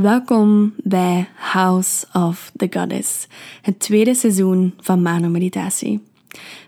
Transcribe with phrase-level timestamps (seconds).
[0.00, 3.26] Welkom bij House of the Goddess,
[3.62, 6.02] het tweede seizoen van Mano Meditatie.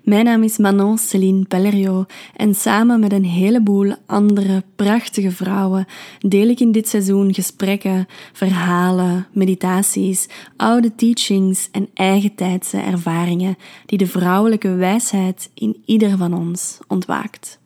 [0.02, 2.06] Mijn naam is Manon Celine Pellerio
[2.36, 5.86] en samen met een heleboel andere prachtige vrouwen
[6.18, 13.56] deel ik in dit seizoen gesprekken, verhalen, meditaties, oude teachings en eigen tijdse ervaringen
[13.86, 17.59] die de vrouwelijke wijsheid in ieder van ons ontwaakt.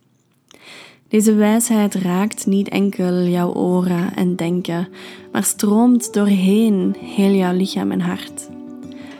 [1.14, 4.88] Deze wijsheid raakt niet enkel jouw oren en denken,
[5.32, 8.48] maar stroomt doorheen heel jouw lichaam en hart.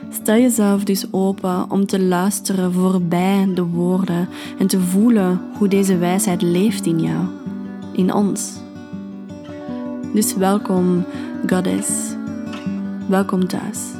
[0.09, 5.97] Stel jezelf dus open om te luisteren voorbij de woorden en te voelen hoe deze
[5.97, 7.25] wijsheid leeft in jou,
[7.93, 8.53] in ons.
[10.13, 11.05] Dus welkom,
[11.47, 12.15] Goddess.
[13.07, 13.94] Welkom thuis.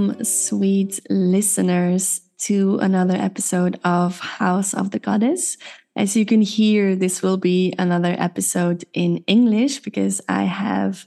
[0.00, 5.58] Welcome, sweet listeners, to another episode of House of the Goddess.
[5.94, 11.04] As you can hear, this will be another episode in English because I have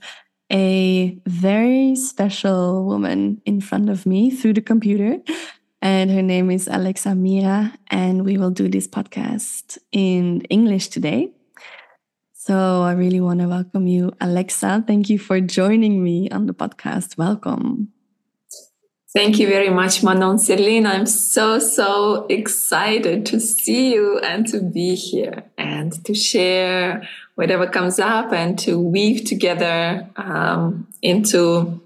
[0.52, 5.17] a very special woman in front of me through the computer.
[5.81, 7.73] And her name is Alexa Mira.
[7.88, 11.31] And we will do this podcast in English today.
[12.33, 14.83] So I really want to welcome you, Alexa.
[14.86, 17.17] Thank you for joining me on the podcast.
[17.17, 17.94] Welcome.
[19.14, 20.88] Thank you very much, Manon Celine.
[20.88, 27.67] I'm so, so excited to see you and to be here and to share whatever
[27.67, 31.80] comes up and to weave together um, into,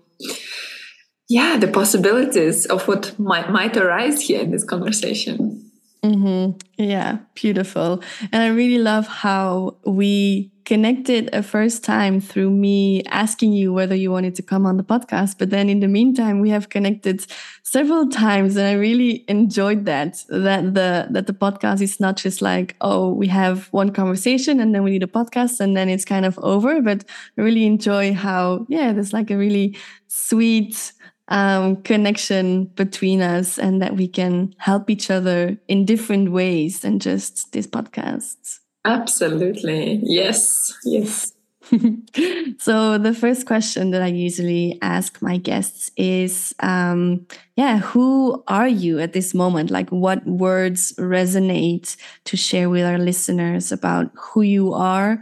[1.28, 5.69] yeah, the possibilities of what might, might arise here in this conversation.
[6.03, 6.58] Mm-hmm.
[6.81, 8.02] Yeah, beautiful.
[8.31, 13.95] And I really love how we connected a first time through me asking you whether
[13.95, 15.38] you wanted to come on the podcast.
[15.39, 17.25] But then in the meantime, we have connected
[17.63, 22.41] several times and I really enjoyed that, that the, that the podcast is not just
[22.41, 26.03] like, oh, we have one conversation and then we need a podcast and then it's
[26.03, 26.81] kind of over.
[26.81, 27.06] But
[27.38, 29.77] I really enjoy how, yeah, there's like a really
[30.07, 30.91] sweet,
[31.29, 37.00] um, connection between us and that we can help each other in different ways than
[37.00, 38.56] just these podcasts.
[38.88, 40.00] Absolutely.
[40.02, 40.74] Yes.
[40.86, 41.34] Yes.
[42.58, 47.28] so the first question that I usually ask my guests is, um,
[47.58, 49.70] yeah, who are you at this moment?
[49.70, 55.19] Like, what words resonate to share with our listeners about who you are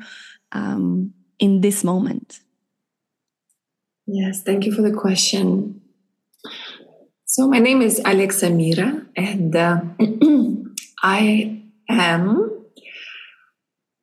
[0.52, 2.42] um, in this moment?
[4.06, 5.82] Yes, thank you for the question.
[7.26, 9.82] So my name is Alexa Mira, and uh,
[11.02, 12.55] I am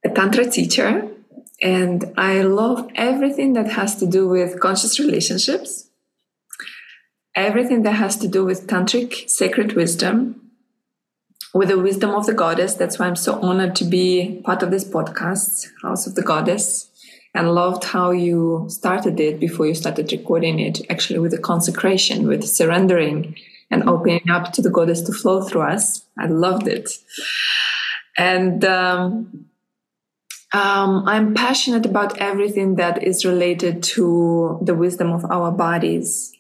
[0.05, 1.09] a Tantra teacher,
[1.61, 5.89] and I love everything that has to do with conscious relationships,
[7.35, 10.51] everything that has to do with Tantric sacred wisdom,
[11.55, 12.75] with the wisdom of the goddess.
[12.75, 16.89] That's why I'm so honored to be part of this podcast, House of the Goddess
[17.35, 22.27] and loved how you started it before you started recording it, actually with the consecration,
[22.27, 23.35] with surrendering
[23.71, 26.05] and opening up to the goddess to flow through us.
[26.19, 26.91] I loved it.
[28.19, 29.47] And um,
[30.53, 36.33] um, I'm passionate about everything that is related to the wisdom of our bodies,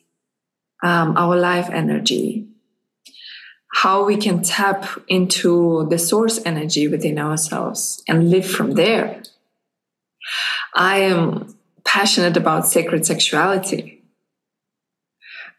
[0.82, 2.46] um, our life energy,
[3.72, 9.22] how we can tap into the source energy within ourselves and live from there.
[10.74, 13.98] I am passionate about sacred sexuality.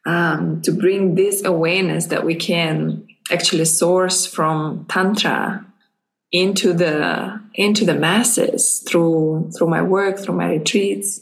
[0.05, 5.65] Um, to bring this awareness that we can actually source from tantra
[6.33, 11.21] into the into the masses through through my work through my retreats.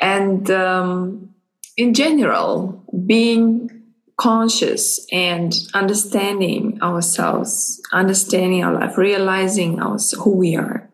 [0.00, 1.34] And um,
[1.76, 3.70] in general being
[4.18, 10.90] conscious and understanding ourselves understanding our life realizing us who we are.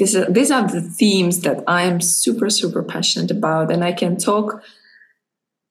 [0.00, 4.16] Are, these are the themes that I am super, super passionate about, and I can
[4.16, 4.62] talk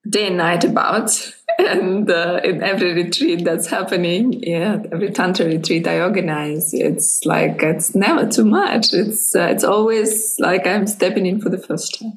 [0.08, 1.10] day and night about.
[1.58, 7.62] And uh, in every retreat that's happening, yeah, every tantra retreat I organize, it's like
[7.62, 8.94] it's never too much.
[8.94, 12.16] It's uh, it's always like I'm stepping in for the first time.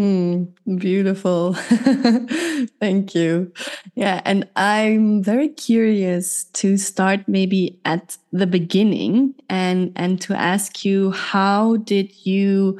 [0.00, 1.52] Mm, beautiful.
[2.80, 3.52] Thank you.
[3.94, 4.22] Yeah.
[4.24, 11.10] And I'm very curious to start maybe at the beginning and, and to ask you,
[11.10, 12.78] how did you,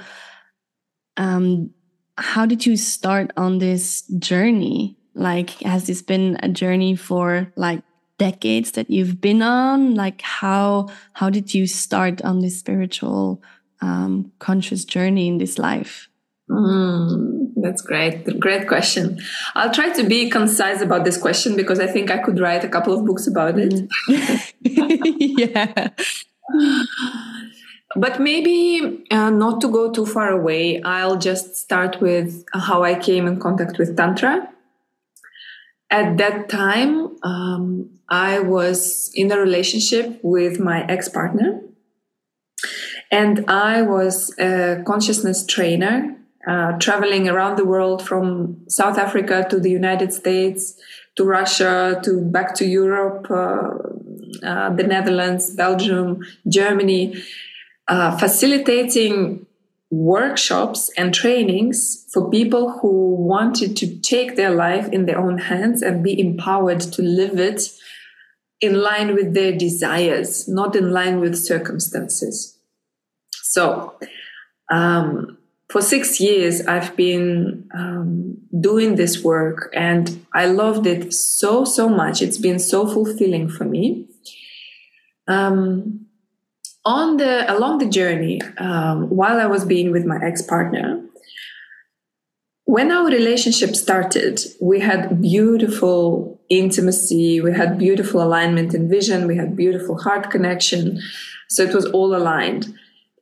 [1.19, 1.71] um,
[2.21, 4.97] how did you start on this journey?
[5.15, 7.83] Like, has this been a journey for like
[8.19, 9.95] decades that you've been on?
[9.95, 13.43] Like how how did you start on this spiritual
[13.81, 16.09] um, conscious journey in this life?
[16.51, 18.39] Mm, that's great.
[18.39, 19.19] Great question.
[19.55, 22.69] I'll try to be concise about this question because I think I could write a
[22.69, 23.73] couple of books about it.
[24.09, 24.53] Mm.
[25.41, 25.89] yeah.
[27.97, 32.95] But maybe uh, not to go too far away, I'll just start with how I
[32.95, 34.49] came in contact with Tantra.
[35.91, 41.63] At that time, um, I was in a relationship with my ex partner,
[43.11, 46.17] and I was a consciousness trainer,
[46.47, 50.81] uh, traveling around the world from South Africa to the United States
[51.17, 57.21] to Russia to back to Europe, uh, uh the Netherlands, Belgium, Germany
[57.91, 59.45] uh, facilitating
[59.91, 65.83] workshops and trainings for people who wanted to take their life in their own hands
[65.83, 67.63] and be empowered to live it
[68.61, 72.57] in line with their desires, not in line with circumstances.
[73.43, 73.99] So,
[74.71, 75.37] um,
[75.69, 81.89] for six years, I've been um, doing this work and I loved it so, so
[81.89, 82.23] much.
[82.23, 84.07] It's been so fulfilling for me.
[85.27, 86.07] Um,
[86.85, 91.03] on the along the journey um, while i was being with my ex-partner
[92.65, 99.37] when our relationship started we had beautiful intimacy we had beautiful alignment and vision we
[99.37, 101.01] had beautiful heart connection
[101.49, 102.73] so it was all aligned.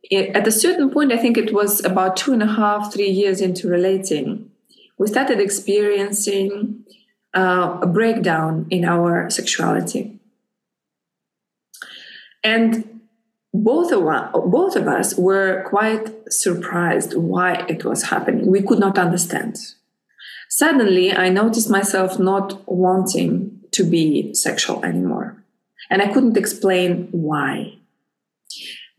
[0.02, 3.10] It, at a certain point i think it was about two and a half three
[3.10, 4.50] years into relating
[4.98, 6.84] we started experiencing
[7.34, 10.18] uh, a breakdown in our sexuality.
[12.42, 12.97] And
[13.54, 18.50] both of, us, both of us were quite surprised why it was happening.
[18.50, 19.56] We could not understand.
[20.50, 25.42] Suddenly, I noticed myself not wanting to be sexual anymore.
[25.90, 27.78] And I couldn't explain why.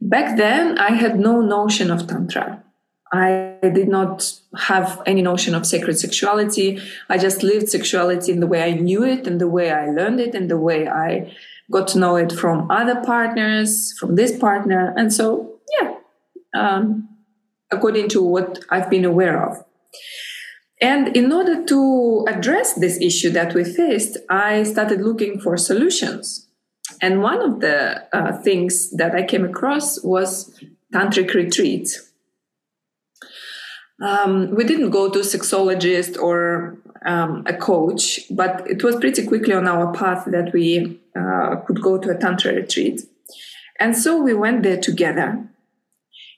[0.02, 2.64] Back then, I had no notion of Tantra.
[3.12, 6.80] I did not have any notion of sacred sexuality.
[7.10, 10.20] I just lived sexuality in the way I knew it and the way I learned
[10.20, 11.34] it and the way I
[11.72, 14.94] got to know it from other partners, from this partner.
[14.98, 15.96] And so, yeah,
[16.56, 17.10] um,
[17.72, 19.64] according to what I've been aware of.
[20.82, 26.48] And in order to address this issue that we faced, I started looking for solutions.
[27.02, 30.58] And one of the uh, things that I came across was
[30.94, 32.12] tantric retreats.
[34.02, 39.28] Um, we didn't go to a sexologist or um, a coach, but it was pretty
[39.28, 43.02] quickly on our path that we uh, could go to a tantra retreat.
[43.80, 45.48] And so we went there together.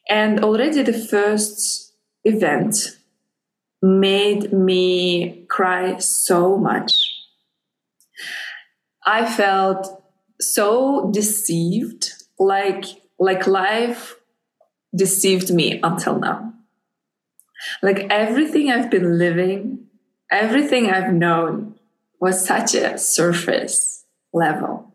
[0.09, 2.97] And already the first event
[3.81, 6.93] made me cry so much.
[9.05, 10.03] I felt
[10.39, 12.85] so deceived, like
[13.19, 14.15] like life
[14.95, 16.53] deceived me until now.
[17.81, 19.87] Like everything I've been living,
[20.31, 21.75] everything I've known
[22.19, 24.00] was such a surface
[24.33, 24.93] level.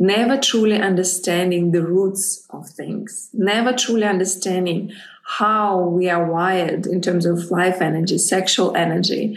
[0.00, 4.92] Never truly understanding the roots of things, never truly understanding
[5.24, 9.36] how we are wired in terms of life energy, sexual energy,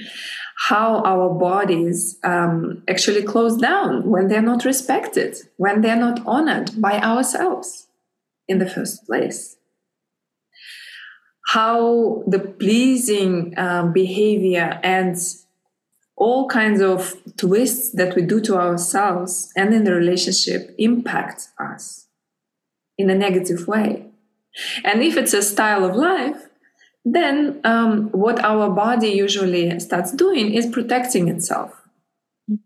[0.67, 6.79] how our bodies um, actually close down when they're not respected, when they're not honored
[6.79, 7.87] by ourselves
[8.47, 9.57] in the first place.
[11.47, 15.17] How the pleasing um, behavior and
[16.21, 22.05] all kinds of twists that we do to ourselves and in the relationship impact us
[22.95, 24.05] in a negative way.
[24.83, 26.47] And if it's a style of life,
[27.03, 31.81] then um, what our body usually starts doing is protecting itself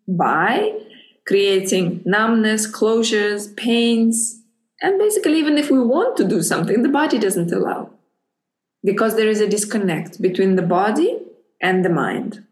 [0.05, 0.77] by
[1.25, 4.41] creating numbness, closures, pains.
[4.81, 7.91] And basically, even if we want to do something, the body doesn't allow
[8.83, 11.19] because there is a disconnect between the body
[11.61, 12.45] and the mind.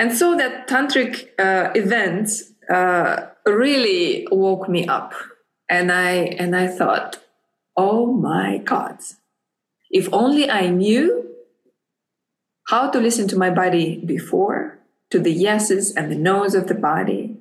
[0.00, 2.30] And so that tantric uh, event
[2.72, 5.12] uh, really woke me up,
[5.68, 7.18] and I and I thought,
[7.76, 8.96] oh my God,
[9.90, 11.28] if only I knew
[12.68, 14.78] how to listen to my body before,
[15.10, 17.36] to the yeses and the nos of the body.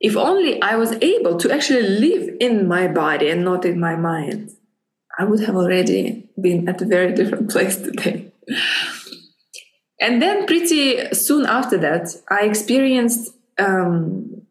[0.00, 3.96] If only I was able to actually live in my body and not in my
[3.96, 4.50] mind,
[5.18, 8.32] I would have already been at a very different place today.
[10.00, 14.42] And then, pretty soon after that, I experienced um,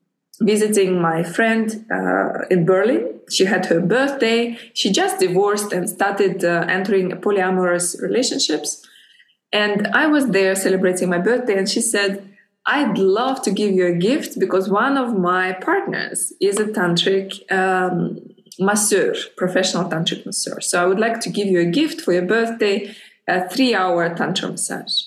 [0.41, 3.19] visiting my friend uh, in Berlin.
[3.29, 4.57] She had her birthday.
[4.73, 8.85] She just divorced and started uh, entering polyamorous relationships.
[9.53, 12.33] And I was there celebrating my birthday, and she said,
[12.65, 17.49] I'd love to give you a gift because one of my partners is a tantric
[17.49, 18.19] um,
[18.59, 20.59] masseur, professional tantric masseur.
[20.59, 22.93] So I would like to give you a gift for your birthday,
[23.25, 25.01] a three hour tantra massage.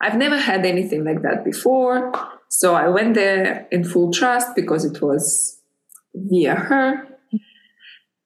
[0.00, 2.12] I've never had anything like that before.
[2.48, 5.58] So I went there in full trust because it was
[6.14, 7.08] via her.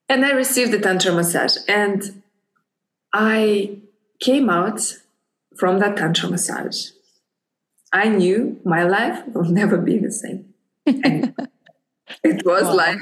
[0.08, 1.56] And I received the tantra massage.
[1.68, 2.22] And
[3.12, 3.78] I
[4.20, 4.80] came out
[5.56, 6.90] from that tantra massage
[7.92, 10.54] I knew my life will never be the same.
[10.86, 11.34] And
[12.24, 12.74] it was wow.
[12.74, 12.98] like,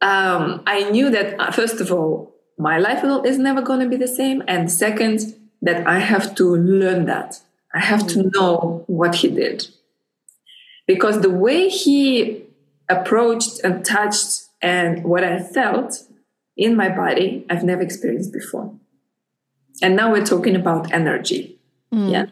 [0.00, 3.88] um, I knew that, uh, first of all, my life will, is never going to
[3.88, 4.42] be the same.
[4.46, 7.40] And second, that I have to learn that.
[7.74, 8.12] I have mm.
[8.12, 9.68] to know what he did.
[10.86, 12.44] Because the way he
[12.88, 16.04] approached and touched and what I felt
[16.56, 18.74] in my body, I've never experienced before.
[19.82, 21.58] And now we're talking about energy.
[21.92, 22.10] Mm.
[22.10, 22.26] Yeah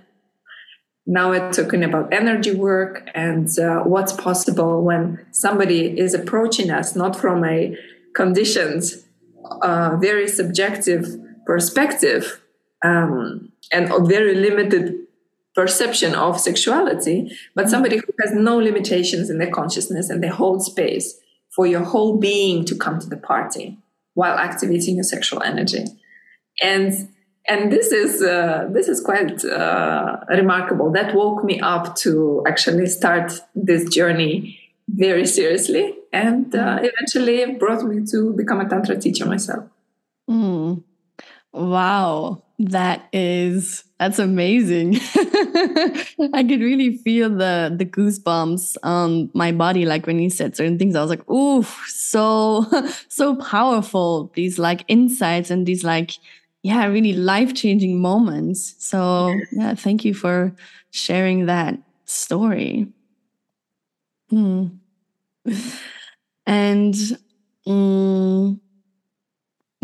[1.07, 6.97] now we're talking about energy work and uh, what's possible when somebody is approaching us
[6.97, 7.77] not from a
[8.15, 8.83] conditioned
[9.63, 11.07] uh, very subjective
[11.47, 12.43] perspective
[12.85, 15.06] um, and a very limited
[15.57, 20.63] perception of sexuality but somebody who has no limitations in their consciousness and they hold
[20.63, 21.19] space
[21.51, 23.77] for your whole being to come to the party
[24.15, 25.85] while activating your sexual energy
[26.63, 27.09] and
[27.49, 30.91] and this is uh, this is quite uh, remarkable.
[30.91, 34.59] That woke me up to actually start this journey
[34.89, 36.91] very seriously, and uh, mm.
[36.91, 39.65] eventually brought me to become a tantra teacher myself.
[40.29, 40.83] Mm.
[41.53, 44.97] Wow, that is that's amazing.
[46.33, 50.79] I could really feel the the goosebumps on my body, like when you said certain
[50.79, 50.97] things.
[50.97, 52.67] I was like, "Ooh, so
[53.09, 56.13] so powerful!" These like insights and these like
[56.63, 58.75] yeah, really life changing moments.
[58.79, 60.53] So, yeah, thank you for
[60.91, 62.89] sharing that story.
[64.31, 64.67] Hmm.
[66.49, 66.95] And
[67.67, 68.61] um,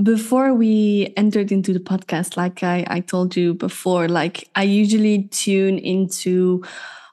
[0.03, 5.25] before we entered into the podcast, like I, I told you before, like I usually
[5.25, 6.65] tune into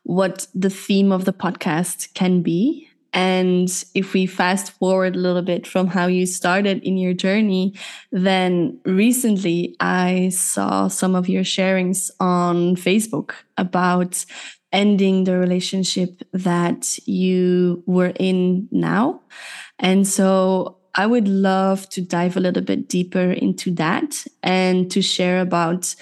[0.03, 2.87] what the theme of the podcast can be.
[3.11, 7.73] And if we fast forward a little bit from how you started in your journey,
[8.11, 14.25] then recently I saw some of your sharings on Facebook about
[14.71, 19.21] ending the relationship that you were in now.
[19.79, 25.01] And so I would love to dive a little bit deeper into that and to
[25.01, 25.95] share about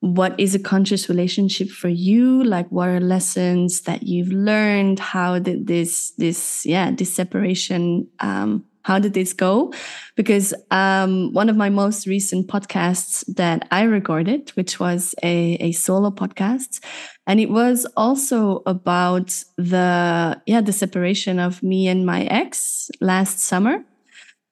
[0.00, 5.40] what is a conscious relationship for you like what are lessons that you've learned how
[5.40, 9.72] did this this yeah this separation um how did this go?
[10.14, 15.72] Because um one of my most recent podcasts that i recorded which was a, a
[15.72, 16.82] solo podcast
[17.26, 23.40] and it was also about the yeah the separation of me and my ex last
[23.40, 23.84] summer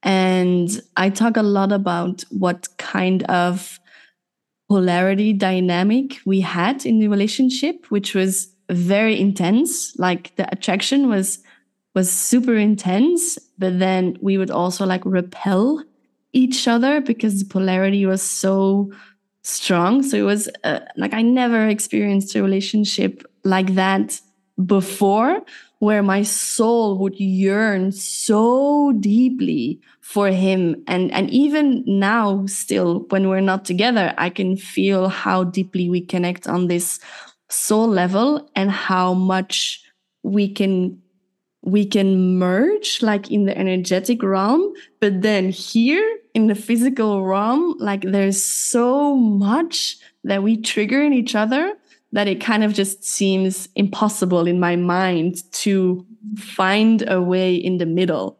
[0.02, 3.80] and i talk a lot about what kind of
[4.68, 9.96] polarity dynamic we had in the relationship, which was very intense.
[9.98, 11.38] Like the attraction was
[11.94, 15.82] was super intense, but then we would also like repel
[16.34, 18.92] each other because the polarity was so
[19.42, 20.02] strong.
[20.02, 24.20] So it was uh, like I never experienced a relationship like that
[24.66, 25.40] before
[25.78, 30.82] where my soul would yearn so deeply for him.
[30.86, 36.00] And and even now still when we're not together i can feel how deeply we
[36.00, 37.00] connect on this
[37.48, 39.82] soul level and how much
[40.22, 41.00] we can
[41.62, 44.72] we can merge like in the energetic realm.
[45.00, 51.12] But then here in the physical realm like there's so much that we trigger in
[51.12, 51.72] each other
[52.12, 57.78] that it kind of just seems impossible in my mind to find a way in
[57.78, 58.38] the middle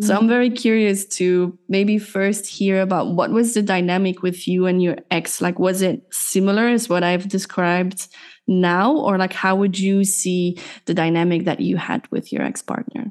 [0.00, 4.66] so I'm very curious to maybe first hear about what was the dynamic with you
[4.66, 5.40] and your ex?
[5.40, 8.06] Like, was it similar as what I've described
[8.46, 8.94] now?
[8.94, 13.10] Or like, how would you see the dynamic that you had with your ex partner?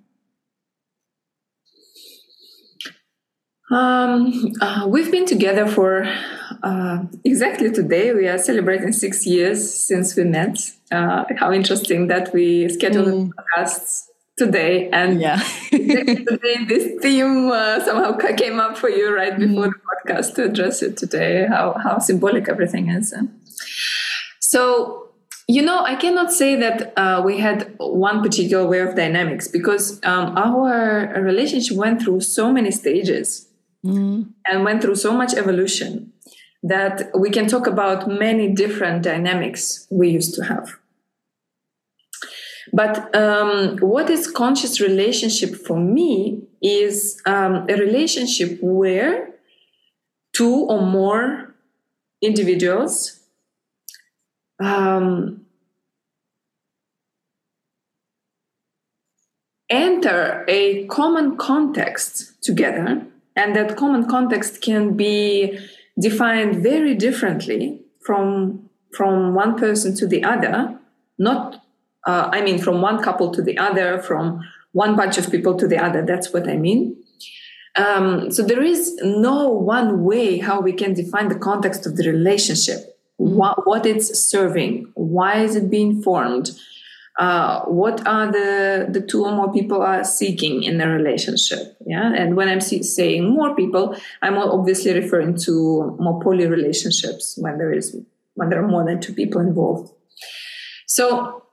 [3.69, 6.05] Um, uh, we've been together for
[6.63, 8.13] uh, exactly today.
[8.13, 10.57] We are celebrating six years since we met.
[10.91, 13.31] Uh, how interesting that we scheduled mm.
[13.33, 15.37] podcasts today and yeah
[15.71, 19.71] today this theme uh, somehow came up for you right before mm.
[19.71, 23.13] the podcast to address it today how how symbolic everything is
[24.39, 25.09] so
[25.47, 29.99] you know i cannot say that uh, we had one particular way of dynamics because
[30.03, 33.47] um, our relationship went through so many stages
[33.83, 34.23] mm.
[34.45, 36.13] and went through so much evolution
[36.67, 40.77] that we can talk about many different dynamics we used to have.
[42.73, 49.29] But um, what is conscious relationship for me is um, a relationship where
[50.33, 51.55] two or more
[52.21, 53.19] individuals
[54.59, 55.45] um,
[59.69, 63.05] enter a common context together,
[63.35, 65.57] and that common context can be
[65.99, 70.79] defined very differently from from one person to the other,
[71.17, 71.63] not
[72.05, 75.67] uh, I mean from one couple to the other, from one bunch of people to
[75.67, 76.05] the other.
[76.05, 76.95] That's what I mean.
[77.77, 82.07] Um, so there is no one way how we can define the context of the
[82.09, 83.35] relationship, mm-hmm.
[83.35, 86.51] what, what it's serving, why is it being formed,
[87.17, 92.13] uh, what are the the two or more people are seeking in a relationship yeah?
[92.13, 97.57] And when i'm see, saying more people i'm obviously referring to more poly relationships when
[97.57, 97.95] there is
[98.35, 99.91] when there are more than two people involved.
[100.85, 101.43] So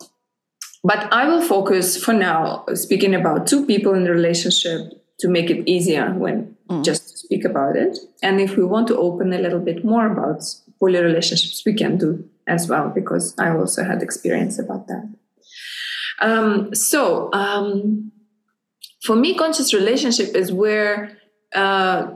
[0.83, 4.81] but i will focus for now speaking about two people in the relationship
[5.21, 6.85] to make it easier when mm.
[6.85, 7.97] just speak about it.
[8.23, 10.43] And if we want to open a little bit more about
[10.81, 15.09] poly relationships we can do as well because i also had experience about that
[16.21, 18.13] um, so, um,
[19.03, 21.19] for me, conscious relationship is where
[21.55, 22.09] uh,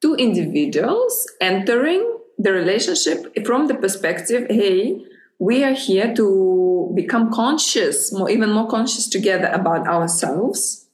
[0.00, 5.04] two individuals entering the relationship from the perspective, hey,
[5.38, 10.86] we are here to become conscious, more even more conscious together about ourselves,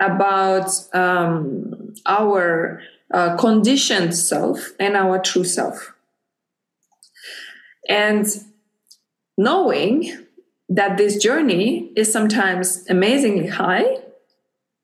[0.00, 2.80] about um, our
[3.12, 5.94] uh, conditioned self and our true self.
[7.88, 8.26] And
[9.38, 10.25] knowing
[10.68, 13.98] that this journey is sometimes amazingly high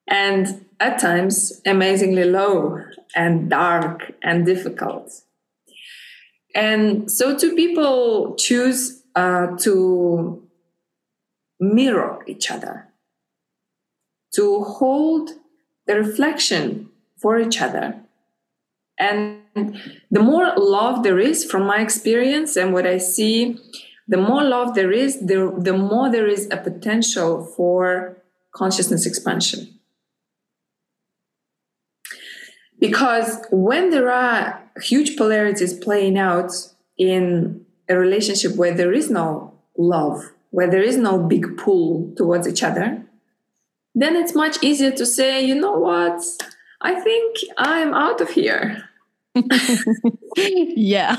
[0.09, 2.83] and at times amazingly low
[3.15, 5.23] and dark and difficult.
[6.55, 10.43] And so, two people choose uh, to
[11.61, 12.89] mirror each other,
[14.35, 15.31] to hold
[15.87, 16.91] the reflection
[17.21, 17.97] for each other.
[18.99, 19.41] And
[20.11, 23.59] the more love there is, from my experience and what I see,
[24.09, 29.79] the more love there is, the, the more there is a potential for consciousness expansion.
[32.79, 36.53] Because when there are huge polarities playing out
[36.99, 42.49] in a relationship where there is no love, where there is no big pull towards
[42.49, 43.05] each other,
[43.95, 46.23] then it's much easier to say, you know what,
[46.81, 48.89] I think I'm out of here.
[50.37, 51.17] yeah.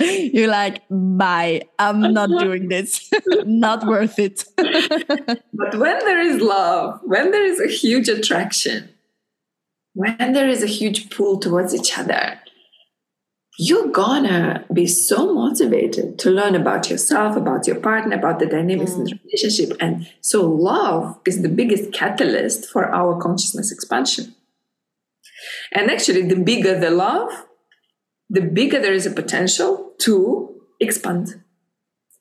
[0.00, 1.62] You're like, bye.
[1.78, 3.10] I'm not doing this.
[3.44, 4.44] not worth it.
[4.56, 8.90] but when there is love, when there is a huge attraction,
[9.94, 12.40] when there is a huge pull towards each other,
[13.60, 18.92] you're gonna be so motivated to learn about yourself, about your partner, about the dynamics
[18.92, 18.98] mm.
[18.98, 19.24] in the mm.
[19.24, 19.76] relationship.
[19.80, 24.36] And so, love is the biggest catalyst for our consciousness expansion.
[25.72, 27.30] And actually, the bigger the love,
[28.30, 31.42] the bigger there is a potential to expand.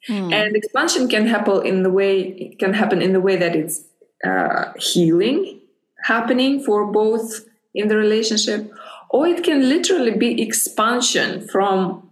[0.09, 0.33] Mm.
[0.33, 3.83] And expansion can happen in the way it can happen in the way that it's
[4.23, 5.59] uh, healing
[6.03, 8.71] happening for both in the relationship,
[9.09, 12.09] or it can literally be expansion from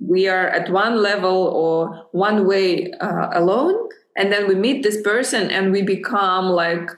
[0.00, 5.00] we are at one level or one way uh, alone, and then we meet this
[5.02, 6.90] person and we become like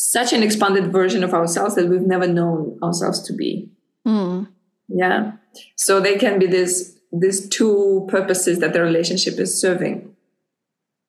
[0.00, 3.68] such an expanded version of ourselves that we've never known ourselves to be.
[4.06, 4.46] Mm.
[4.86, 5.32] Yeah.
[5.76, 10.14] So they can be this these two purposes that the relationship is serving.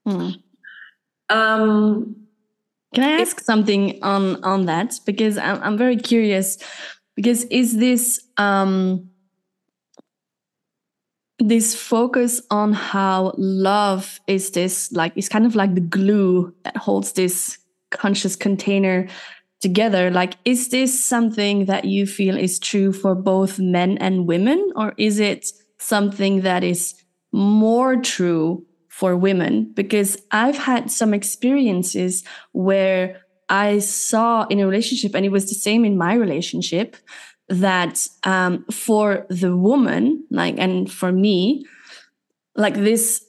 [0.07, 0.41] Mm.
[1.29, 2.15] Um,
[2.95, 6.57] can I ask something on on that because I'm I'm very curious
[7.15, 9.07] because is this um
[11.37, 16.75] this focus on how love is this like is kind of like the glue that
[16.75, 17.59] holds this
[17.91, 19.07] conscious container
[19.61, 20.09] together.
[20.09, 24.93] Like is this something that you feel is true for both men and women or
[24.97, 26.95] is it something that is
[27.31, 29.71] more true for women?
[29.73, 35.55] Because i've had some experiences where i saw in a relationship and it was the
[35.55, 36.97] same in my relationship
[37.49, 41.65] that um, for the woman like and for me
[42.55, 43.25] like this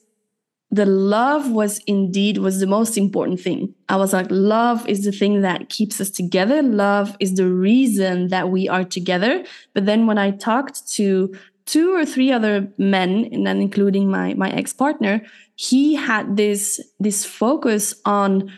[0.73, 3.73] the love was indeed was the most important thing.
[3.89, 6.61] I was like love is the thing that keeps us together.
[6.61, 9.43] Love is the reason that we are together.
[9.73, 11.33] But then when i talked to
[11.65, 15.21] two or three other men and then including my my ex-partner
[15.55, 18.51] he had this this focus on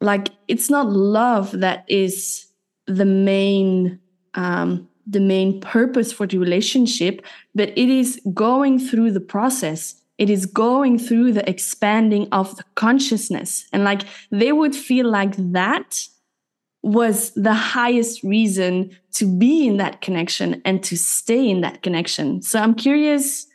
[0.00, 2.46] like it's not love that is
[2.86, 3.98] the main
[4.34, 10.30] um the main purpose for the relationship but it is going through the process it
[10.30, 13.66] is going through the expanding of the consciousness.
[13.72, 16.06] And like they would feel like that
[16.80, 22.40] was the highest reason to be in that connection and to stay in that connection.
[22.40, 23.46] So I'm curious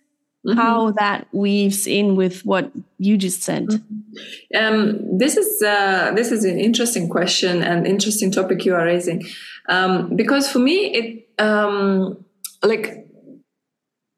[0.46, 0.58] mm-hmm.
[0.58, 3.68] how that weaves in with what you just said.
[3.68, 4.58] Mm-hmm.
[4.62, 9.26] Um, this is uh, this is an interesting question and interesting topic you are raising,
[9.70, 12.26] um, because for me it um,
[12.62, 13.07] like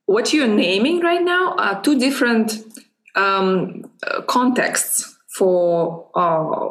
[0.09, 2.53] what you're naming right now are two different
[3.13, 3.85] um,
[4.25, 6.69] contexts for uh,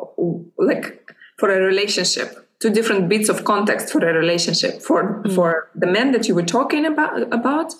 [0.58, 2.28] like for a relationship.
[2.60, 5.32] Two different bits of context for a relationship for mm.
[5.36, 7.74] for the men that you were talking about about.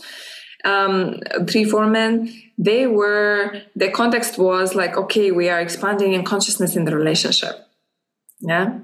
[0.65, 1.19] Um,
[1.49, 2.33] three four men.
[2.57, 7.55] They were the context was like okay we are expanding in consciousness in the relationship.
[8.41, 8.79] Yeah?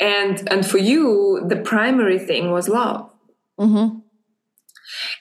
[0.00, 3.10] And and for you the primary thing was love.
[3.60, 3.98] Mm-hmm.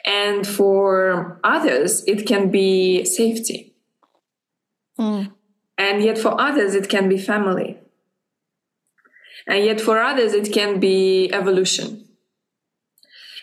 [0.06, 3.74] And for others it can be safety
[5.00, 5.32] mm.
[5.78, 7.78] and yet for others it can be family
[9.48, 12.08] and yet for others, it can be evolution.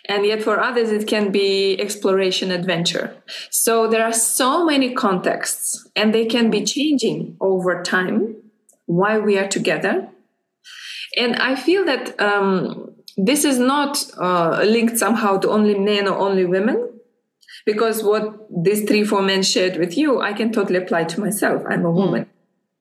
[0.05, 3.15] And yet for others, it can be exploration, adventure.
[3.51, 8.35] So there are so many contexts, and they can be changing over time
[8.85, 10.09] why we are together.
[11.15, 12.95] And I feel that um,
[13.25, 16.77] this is not uh, linked somehow to only men or only women,
[17.65, 21.63] because what these three, four men shared with you, I can totally apply to myself.
[21.69, 22.29] I'm a woman.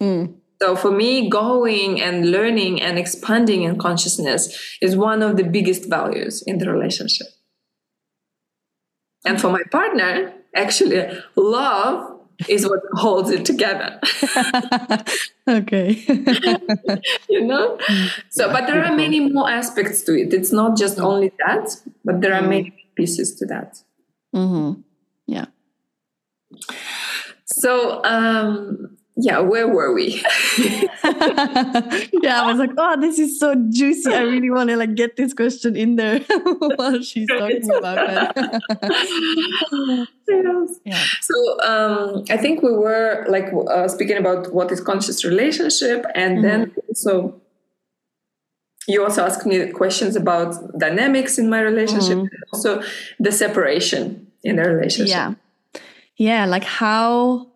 [0.00, 0.36] Mm.
[0.62, 5.88] So for me, going and learning and expanding in consciousness is one of the biggest
[5.88, 7.28] values in the relationship.
[9.24, 14.00] And for my partner, actually, love is what holds it together.
[15.48, 15.90] okay.
[17.28, 17.78] you know?
[18.30, 20.32] So, but there are many more aspects to it.
[20.32, 21.70] It's not just only that,
[22.04, 22.48] but there are mm.
[22.48, 23.82] many pieces to that.
[24.34, 24.80] Mm-hmm.
[25.26, 25.46] Yeah.
[27.44, 30.22] So, um, yeah, where were we?
[30.58, 30.92] yeah,
[32.40, 34.14] I was like, oh, this is so juicy.
[34.14, 36.20] I really want to like get this question in there
[36.76, 38.68] while she's talking about it.
[40.28, 40.80] yes.
[40.84, 41.04] Yeah.
[41.20, 46.38] So um, I think we were like uh, speaking about what is conscious relationship, and
[46.38, 46.46] mm-hmm.
[46.46, 47.40] then so
[48.86, 52.52] you also asked me questions about dynamics in my relationship, mm-hmm.
[52.52, 52.82] also
[53.18, 55.10] the separation in the relationship.
[55.10, 55.34] Yeah,
[56.16, 57.47] yeah, like how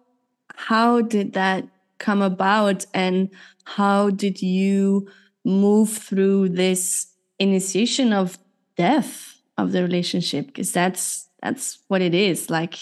[0.69, 1.67] how did that
[1.99, 3.31] come about and
[3.65, 5.09] how did you
[5.45, 8.39] move through this initiation of
[8.77, 10.47] death of the relationship?
[10.47, 12.79] Because that's that's what it is like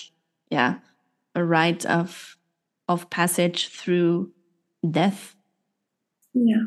[0.51, 0.75] yeah
[1.35, 2.37] a rite of
[2.89, 4.31] of passage through
[4.91, 5.35] death.
[6.35, 6.67] Yeah.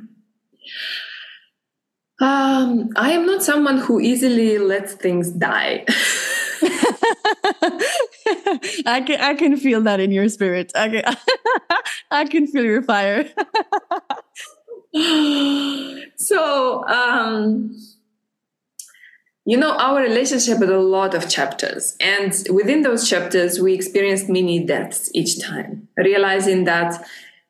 [2.20, 5.86] Um i am not someone who easily lets things die
[8.86, 10.72] I can I can feel that in your spirit.
[10.76, 11.16] I can
[12.12, 13.30] I can feel your fire.
[16.18, 17.76] so um
[19.46, 24.30] you know our relationship had a lot of chapters and within those chapters we experienced
[24.30, 27.04] many deaths each time realizing that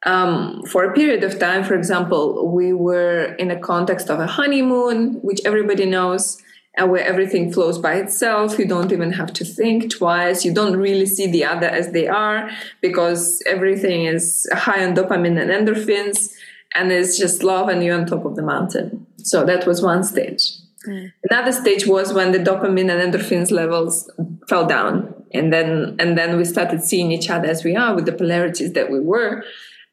[0.05, 4.27] um, for a period of time for example we were in a context of a
[4.27, 6.41] honeymoon which everybody knows
[6.75, 8.57] and where everything flows by itself.
[8.57, 10.43] You don't even have to think twice.
[10.43, 12.49] You don't really see the other as they are
[12.81, 16.33] because everything is high on dopamine and endorphins,
[16.75, 19.05] and it's just love and you're on top of the mountain.
[19.17, 20.53] So that was one stage.
[20.87, 21.13] Mm.
[21.29, 24.09] Another stage was when the dopamine and endorphins levels
[24.49, 28.05] fell down, and then and then we started seeing each other as we are with
[28.05, 29.43] the polarities that we were,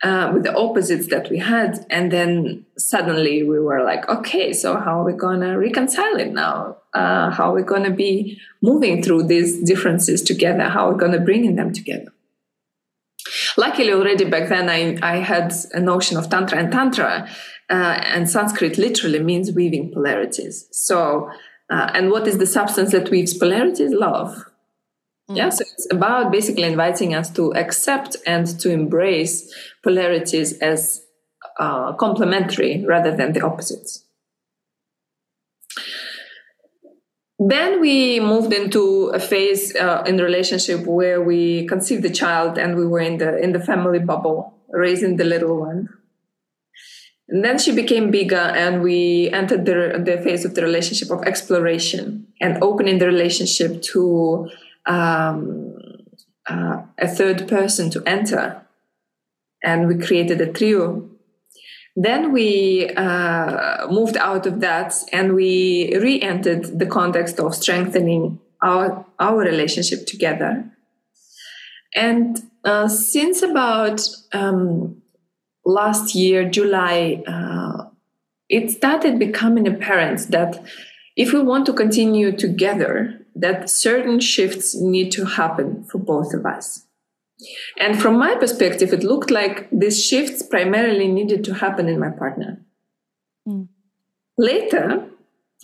[0.02, 1.84] uh, with the opposites that we had.
[1.90, 6.32] And then suddenly we were like, okay, so how are we going to reconcile it
[6.32, 6.78] now?
[6.94, 10.64] Uh, how are we going to be moving through these differences together?
[10.64, 12.12] How are we going to bring them together?
[13.56, 17.28] Luckily, already back then, I, I had a notion of Tantra and Tantra,
[17.68, 20.66] uh, and Sanskrit literally means weaving polarities.
[20.72, 21.30] So,
[21.68, 23.92] uh, and what is the substance that weaves polarities?
[23.92, 24.49] Love.
[25.32, 31.04] Yeah, so it's about basically inviting us to accept and to embrace polarities as
[31.58, 34.04] uh, complementary rather than the opposites.
[37.38, 42.76] Then we moved into a phase uh, in relationship where we conceived the child and
[42.76, 45.88] we were in the in the family bubble, raising the little one.
[47.28, 51.22] And then she became bigger, and we entered the, the phase of the relationship of
[51.22, 54.50] exploration and opening the relationship to
[54.86, 55.76] um,
[56.48, 58.62] uh, a third person to enter.
[59.62, 61.08] And we created a trio.
[61.96, 68.40] Then we uh, moved out of that and we re entered the context of strengthening
[68.62, 70.64] our, our relationship together.
[71.94, 74.00] And uh, since about
[74.32, 75.02] um,
[75.64, 77.90] last year, July, uh,
[78.48, 80.62] it started becoming apparent that
[81.16, 86.44] if we want to continue together, that certain shifts need to happen for both of
[86.46, 86.87] us.
[87.79, 92.11] And from my perspective, it looked like these shifts primarily needed to happen in my
[92.11, 92.61] partner.
[93.48, 93.68] Mm.
[94.37, 95.07] Later,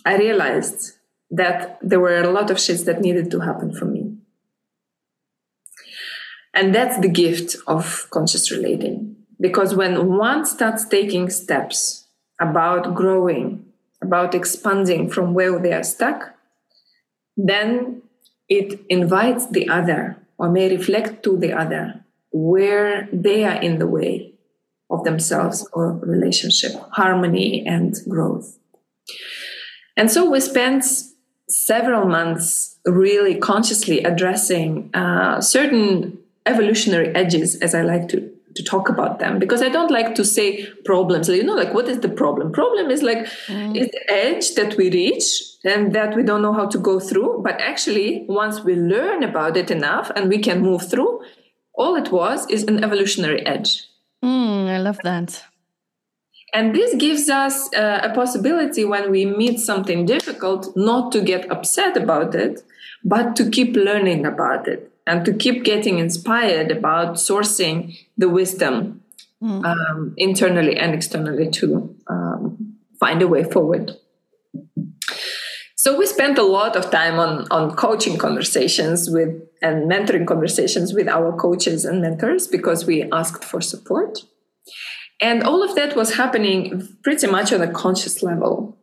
[0.05, 0.93] I realized
[1.29, 4.15] that there were a lot of shifts that needed to happen for me.
[6.53, 9.15] And that's the gift of conscious relating.
[9.39, 12.07] Because when one starts taking steps
[12.39, 13.65] about growing,
[14.01, 16.36] about expanding from where they are stuck,
[17.37, 18.01] then
[18.49, 23.87] it invites the other or may reflect to the other where they are in the
[23.87, 24.33] way
[24.89, 28.57] of themselves or relationship, harmony and growth.
[29.95, 30.85] And so we spent
[31.49, 38.89] several months really consciously addressing uh, certain evolutionary edges, as I like to to talk
[38.89, 41.29] about them because I don't like to say problems.
[41.29, 42.51] You know, like what is the problem?
[42.51, 43.75] Problem is like mm.
[43.75, 45.25] is the edge that we reach
[45.63, 47.41] and that we don't know how to go through.
[47.43, 51.21] But actually, once we learn about it enough and we can move through,
[51.73, 53.83] all it was is an evolutionary edge.
[54.23, 55.43] Mm, I love that.
[56.53, 61.51] And this gives us uh, a possibility when we meet something difficult not to get
[61.51, 62.61] upset about it,
[63.03, 69.01] but to keep learning about it and to keep getting inspired about sourcing the wisdom
[69.41, 69.65] mm.
[69.65, 73.93] um, internally and externally to um, find a way forward.
[75.75, 80.93] So we spent a lot of time on, on coaching conversations with and mentoring conversations
[80.93, 84.19] with our coaches and mentors because we asked for support.
[85.21, 88.77] And all of that was happening pretty much on a conscious level.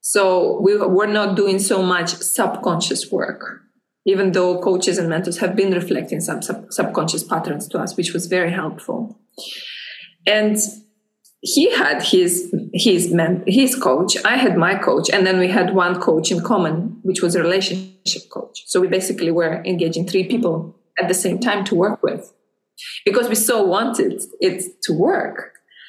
[0.00, 3.62] So we were not doing so much subconscious work
[4.12, 8.14] even though coaches and mentors have been reflecting some sub- subconscious patterns to us, which
[8.14, 8.98] was very helpful.
[10.26, 10.56] And
[11.40, 12.30] he had his
[12.72, 14.12] his men, his coach.
[14.24, 17.42] I had my coach, and then we had one coach in common, which was a
[17.42, 18.56] relationship coach.
[18.66, 20.54] So we basically were engaging three people
[21.00, 22.22] at the same time to work with,
[23.04, 25.38] because we so wanted it to work.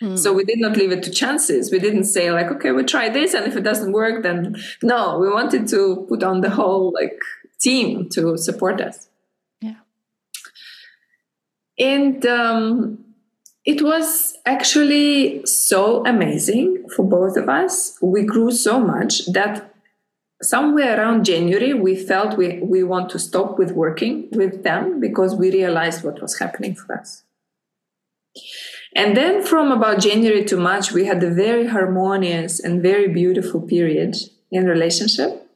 [0.02, 0.16] Hmm.
[0.16, 1.72] So we did not leave it to chances.
[1.72, 5.02] We didn't say like, okay, we try this, and if it doesn't work, then no.
[5.24, 7.20] We wanted to put on the whole like
[7.60, 9.10] team to support us.
[9.62, 9.76] Yeah.
[11.78, 13.06] And um,
[13.66, 17.98] it was actually so amazing for both of us.
[18.02, 19.74] We grew so much that
[20.42, 25.36] somewhere around January, we felt we, we want to stop with working with them because
[25.36, 27.24] we realized what was happening for us.
[28.96, 33.62] And then from about January to March, we had a very harmonious and very beautiful
[33.62, 34.16] period
[34.52, 35.49] in relationship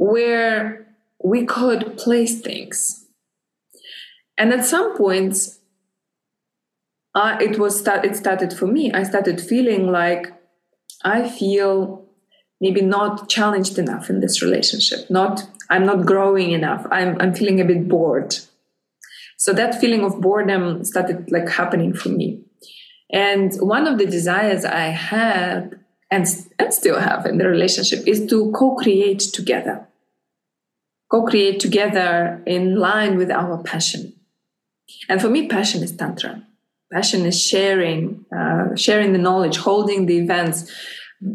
[0.00, 0.86] where
[1.22, 3.06] we could place things.
[4.38, 5.36] And at some point,
[7.14, 8.90] uh, it was start, it started for me.
[8.92, 10.32] I started feeling like
[11.04, 12.06] I feel
[12.62, 15.10] maybe not challenged enough in this relationship.
[15.10, 16.86] Not I'm not growing enough.
[16.90, 18.36] I'm I'm feeling a bit bored.
[19.36, 22.42] So that feeling of boredom started like happening for me.
[23.12, 25.78] And one of the desires I had
[26.10, 26.26] and,
[26.58, 29.86] and still have in the relationship is to co-create together
[31.10, 34.12] co-create together in line with our passion.
[35.08, 36.46] And for me, passion is tantra.
[36.92, 40.72] Passion is sharing, uh, sharing the knowledge, holding the events,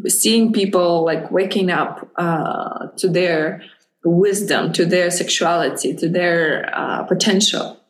[0.06, 3.62] seeing people like waking up uh, to their
[4.04, 7.80] wisdom, to their sexuality, to their uh, potential.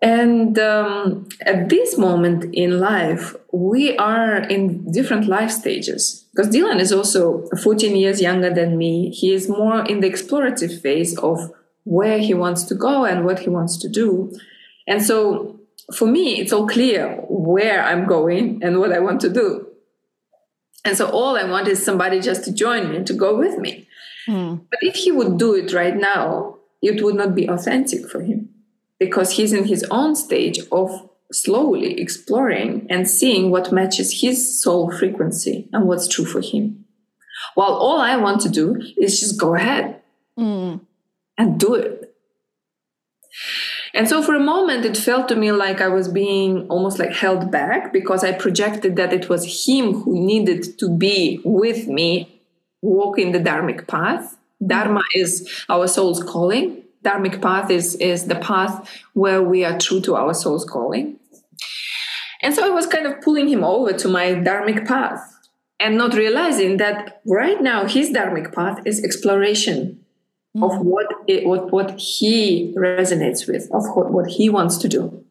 [0.00, 6.24] And um, at this moment in life, we are in different life stages.
[6.34, 9.10] Because Dylan is also 14 years younger than me.
[9.10, 13.40] He is more in the explorative phase of where he wants to go and what
[13.40, 14.38] he wants to do.
[14.86, 15.58] And so
[15.92, 19.66] for me, it's all clear where I'm going and what I want to do.
[20.84, 23.88] And so all I want is somebody just to join me, to go with me.
[24.28, 24.60] Mm.
[24.70, 28.50] But if he would do it right now, it would not be authentic for him
[28.98, 34.90] because he's in his own stage of slowly exploring and seeing what matches his soul
[34.90, 36.84] frequency and what's true for him.
[37.54, 40.00] While all I want to do is just go ahead
[40.38, 40.80] mm.
[41.36, 42.14] and do it.
[43.94, 47.12] And so for a moment, it felt to me like I was being almost like
[47.12, 52.42] held back because I projected that it was him who needed to be with me
[52.82, 54.36] walking the Dharmic path.
[54.64, 58.74] Dharma is our soul's calling dharmic path is is the path
[59.14, 61.16] where we are true to our soul's calling
[62.42, 65.38] and so i was kind of pulling him over to my dharmic path
[65.80, 70.04] and not realizing that right now his dharmic path is exploration
[70.56, 70.64] mm.
[70.64, 75.24] of what, it, what what he resonates with, of what, what he wants to do.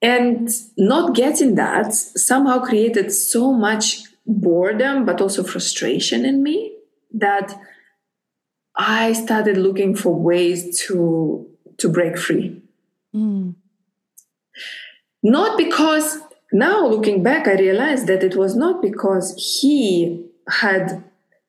[0.00, 6.76] And not getting that somehow created so much boredom, but also frustration in me
[7.14, 7.58] that
[8.78, 11.46] I started looking for ways to
[11.78, 12.62] to break free.
[13.14, 13.56] Mm.
[15.22, 16.18] Not because
[16.52, 21.04] now looking back, I realized that it was not because he had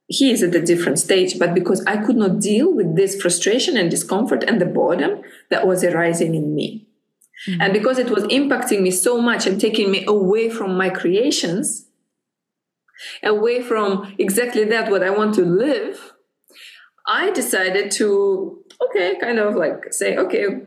[0.08, 3.78] he is at a different stage, but because I could not deal with this frustration
[3.78, 6.88] and discomfort and the boredom that was arising in me.
[7.48, 7.62] Mm-hmm.
[7.62, 11.86] And because it was impacting me so much and taking me away from my creations,
[13.22, 16.14] away from exactly that what I want to live,
[17.10, 20.62] I decided to, okay, kind of like say, okay,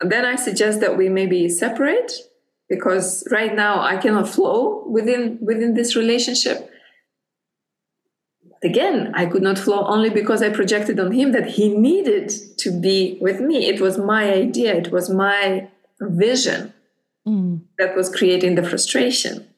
[0.00, 2.12] then I suggest that we maybe separate
[2.68, 6.70] because right now I cannot flow within within this relationship
[8.62, 12.70] again, I could not flow only because I projected on him that he needed to
[12.70, 13.66] be with me.
[13.66, 15.68] It was my idea, it was my
[16.00, 16.72] vision
[17.26, 17.60] mm.
[17.78, 19.48] that was creating the frustration.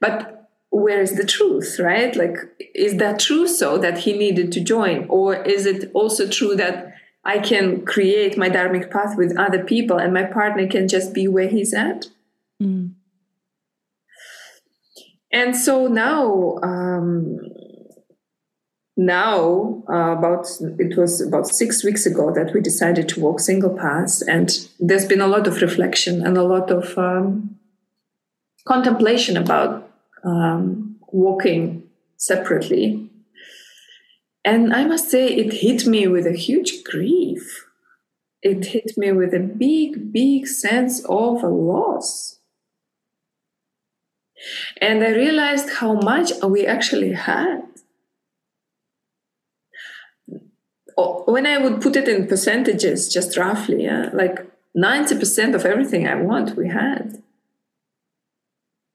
[0.00, 0.35] But
[0.80, 2.14] where is the truth, right?
[2.14, 2.36] Like,
[2.74, 5.06] is that true so that he needed to join?
[5.08, 9.98] Or is it also true that I can create my dharmic path with other people
[9.98, 12.06] and my partner can just be where he's at?
[12.62, 12.92] Mm.
[15.32, 17.40] And so now, um,
[18.96, 23.76] now uh, about it was about six weeks ago that we decided to walk single
[23.76, 27.58] paths, and there's been a lot of reflection and a lot of um,
[28.66, 29.85] contemplation about
[30.24, 31.84] um, walking
[32.16, 33.10] separately.
[34.44, 37.66] And I must say, it hit me with a huge grief.
[38.42, 42.36] It hit me with a big, big sense of a loss
[44.80, 47.62] and I realized how much we actually had.
[50.96, 56.14] When I would put it in percentages, just roughly, yeah, like 90% of everything I
[56.14, 57.22] want, we had.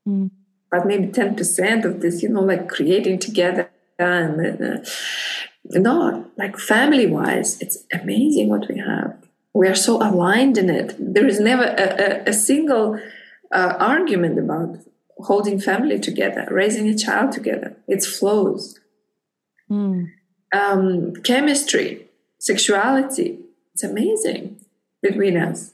[0.08, 0.32] Mm.
[0.72, 4.90] But maybe 10% of this, you know, like creating together and uh,
[5.66, 9.16] no, like family wise, it's amazing what we have.
[9.54, 10.96] We are so aligned in it.
[10.98, 13.00] There is never a, a, a single
[13.54, 14.78] uh, argument about
[15.20, 17.76] holding family together, raising a child together.
[17.88, 18.80] It flows.
[19.70, 20.12] Mm.
[20.54, 22.08] Um, chemistry,
[22.40, 23.40] sexuality,
[23.74, 24.60] it's amazing
[25.02, 25.74] between us.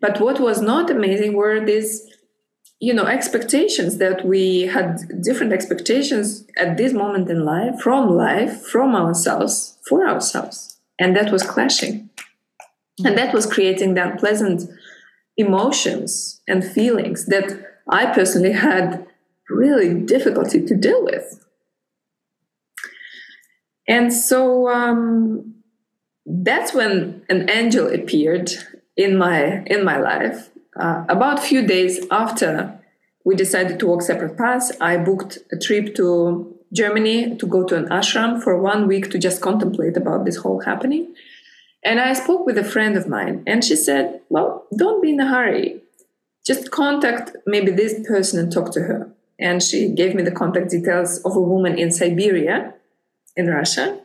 [0.00, 2.06] But what was not amazing were these,
[2.80, 8.62] you know, expectations that we had different expectations at this moment in life, from life,
[8.62, 10.78] from ourselves, for ourselves.
[10.98, 12.08] And that was clashing.
[13.04, 14.68] And that was creating that pleasant
[15.36, 19.06] emotions and feelings that I personally had
[19.48, 21.44] really difficulty to deal with.
[23.88, 25.56] And so um,
[26.24, 28.52] that's when an angel appeared
[28.96, 30.49] in my in my life.
[30.76, 32.78] Uh, about a few days after
[33.24, 37.76] we decided to walk separate paths, I booked a trip to Germany to go to
[37.76, 41.14] an ashram for one week to just contemplate about this whole happening.
[41.84, 45.20] And I spoke with a friend of mine, and she said, Well, don't be in
[45.20, 45.80] a hurry
[46.44, 49.10] just contact maybe this person and talk to her.
[49.38, 52.74] And she gave me the contact details of a woman in Siberia,
[53.36, 54.00] in Russia.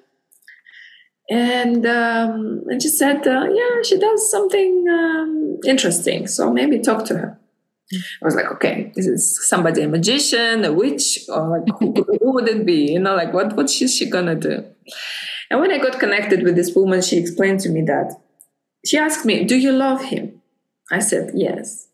[1.29, 6.27] And um, and she said, uh, yeah, she does something um, interesting.
[6.27, 7.39] So maybe talk to her.
[7.91, 12.33] I was like, okay, is this somebody a magician, a witch, or like who, who
[12.33, 12.91] would it be?
[12.91, 14.65] You know, like what what is she gonna do?
[15.49, 18.19] And when I got connected with this woman, she explained to me that
[18.85, 20.41] she asked me, "Do you love him?"
[20.91, 21.85] I said, "Yes."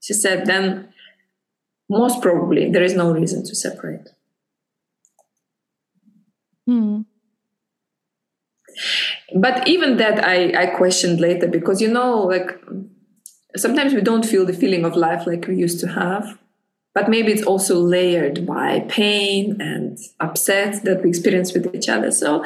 [0.00, 0.88] She said, then
[1.88, 4.08] most probably there is no reason to separate.
[6.66, 7.02] Hmm.
[9.34, 12.58] But even that I, I questioned later because, you know, like
[13.56, 16.38] sometimes we don't feel the feeling of life like we used to have.
[16.94, 22.10] But maybe it's also layered by pain and upset that we experience with each other.
[22.10, 22.42] So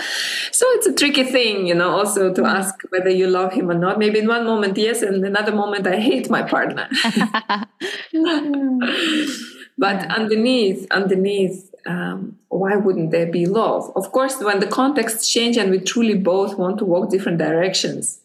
[0.50, 3.74] so it's a tricky thing you know also to ask whether you love him or
[3.74, 3.98] not.
[3.98, 6.88] Maybe in one moment yes and another moment i hate my partner
[9.85, 11.59] but underneath underneath
[11.93, 12.18] um,
[12.61, 16.53] why wouldn't there be love of course when the context change and we truly both
[16.62, 18.20] want to walk different directions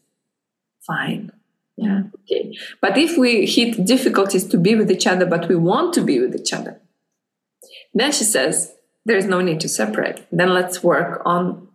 [0.92, 1.32] fine
[1.78, 2.04] yeah.
[2.24, 2.58] Okay.
[2.82, 6.20] But if we hit difficulties to be with each other, but we want to be
[6.20, 6.82] with each other,
[7.94, 8.74] then she says
[9.06, 10.26] there is no need to separate.
[10.32, 11.68] Then let's work on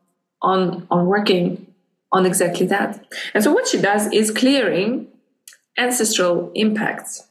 [0.43, 1.73] on on working
[2.11, 3.07] on exactly that.
[3.33, 5.07] And so what she does is clearing
[5.79, 7.29] ancestral impacts,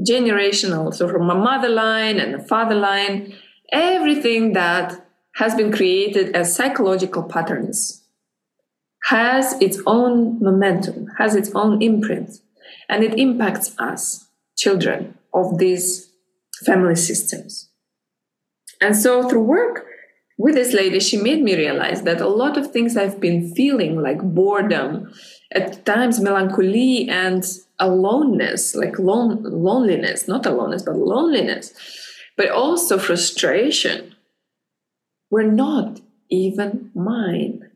[0.00, 3.34] generational, so from a mother line and a father line,
[3.72, 8.04] everything that has been created as psychological patterns,
[9.04, 12.40] has its own momentum, has its own imprint,
[12.88, 16.10] and it impacts us, children of these
[16.64, 17.68] family systems.
[18.80, 19.86] And so through work
[20.38, 24.00] with this lady, she made me realize that a lot of things I've been feeling,
[24.00, 25.12] like boredom,
[25.52, 27.44] at times melancholy and
[27.78, 31.74] aloneness, like lon- loneliness, not aloneness, but loneliness,
[32.36, 34.14] but also frustration,
[35.30, 36.00] were not
[36.30, 37.70] even mine.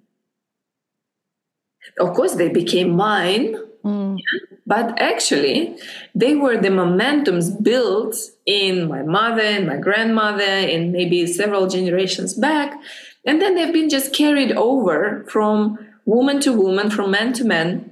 [1.99, 4.19] Of course, they became mine, mm.
[4.67, 5.77] but actually,
[6.15, 12.35] they were the momentums built in my mother and my grandmother, and maybe several generations
[12.35, 12.81] back.
[13.27, 17.90] And then they've been just carried over from woman to woman, from man to man,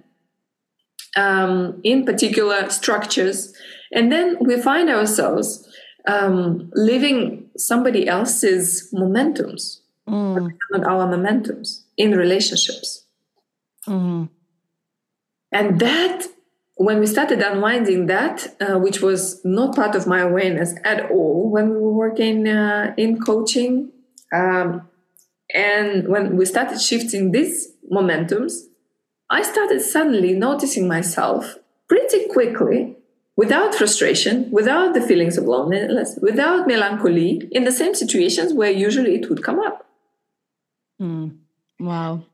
[1.18, 3.52] um, in particular structures.
[3.92, 5.68] And then we find ourselves
[6.06, 10.50] um, living somebody else's momentums, mm.
[10.70, 13.04] not our momentums in relationships.
[13.86, 14.28] Mm.
[15.50, 16.26] And that,
[16.76, 21.50] when we started unwinding that, uh, which was not part of my awareness at all
[21.50, 23.90] when we were working uh, in coaching,
[24.32, 24.88] um,
[25.54, 28.52] and when we started shifting these momentums,
[29.30, 31.58] I started suddenly noticing myself
[31.88, 32.96] pretty quickly
[33.36, 39.14] without frustration, without the feelings of loneliness, without melancholy, in the same situations where usually
[39.14, 39.86] it would come up.
[41.00, 41.36] Mm.
[41.78, 42.24] Wow.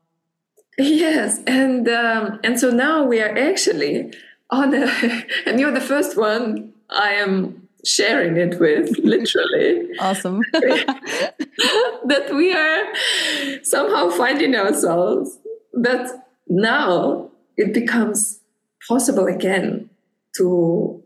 [0.77, 4.11] Yes, and um, and so now we are actually
[4.49, 4.89] on a,
[5.45, 9.97] and you're the first one I am sharing it with, literally.
[9.99, 10.41] Awesome.
[10.53, 15.37] that we are somehow finding ourselves
[15.73, 18.39] that now it becomes
[18.87, 19.89] possible again
[20.37, 21.01] to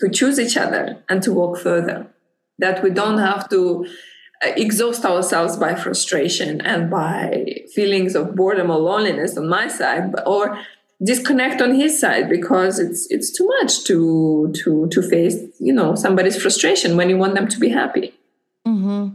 [0.00, 2.06] to choose each other and to walk further
[2.58, 3.86] that we don't have to
[4.44, 10.12] uh, exhaust ourselves by frustration and by feelings of boredom or loneliness on my side
[10.26, 10.58] or
[11.02, 15.94] disconnect on his side because it's it's too much to to to face you know
[15.94, 18.14] somebody's frustration when you want them to be happy
[18.66, 19.14] mm-hmm.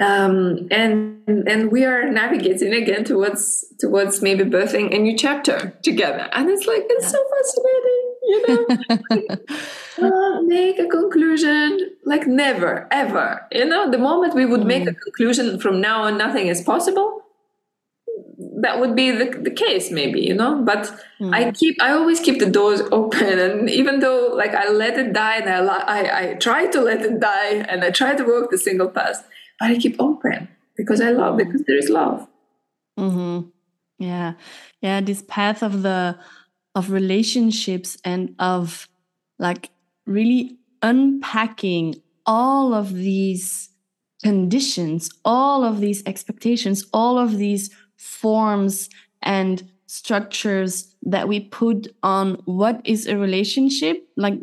[0.00, 6.28] Um, and and we are navigating again towards towards maybe birthing a new chapter together.
[6.32, 9.36] And it's like it's so fascinating you know?
[10.00, 13.90] Uh, make a conclusion like never ever you know?
[13.90, 15.00] The moment we would make a mm.
[15.00, 17.22] conclusion from now on nothing is possible
[18.60, 20.62] that would be the, the case maybe you know?
[20.62, 20.88] But
[21.20, 21.34] mm.
[21.34, 25.12] i keep i always keep the doors open and even though like i let it
[25.12, 28.52] die and i i, I try to let it die and i try to walk
[28.52, 29.26] the single path
[29.58, 32.26] but i keep open because i love because there is love.
[32.98, 33.48] Mm-hmm.
[33.98, 34.32] yeah.
[34.80, 36.18] Yeah this path of the
[36.74, 38.88] of relationships and of
[39.38, 39.70] like
[40.06, 41.96] really unpacking
[42.26, 43.70] all of these
[44.22, 48.88] conditions all of these expectations all of these forms
[49.22, 54.06] and structures that we put on what is a relationship.
[54.16, 54.38] Like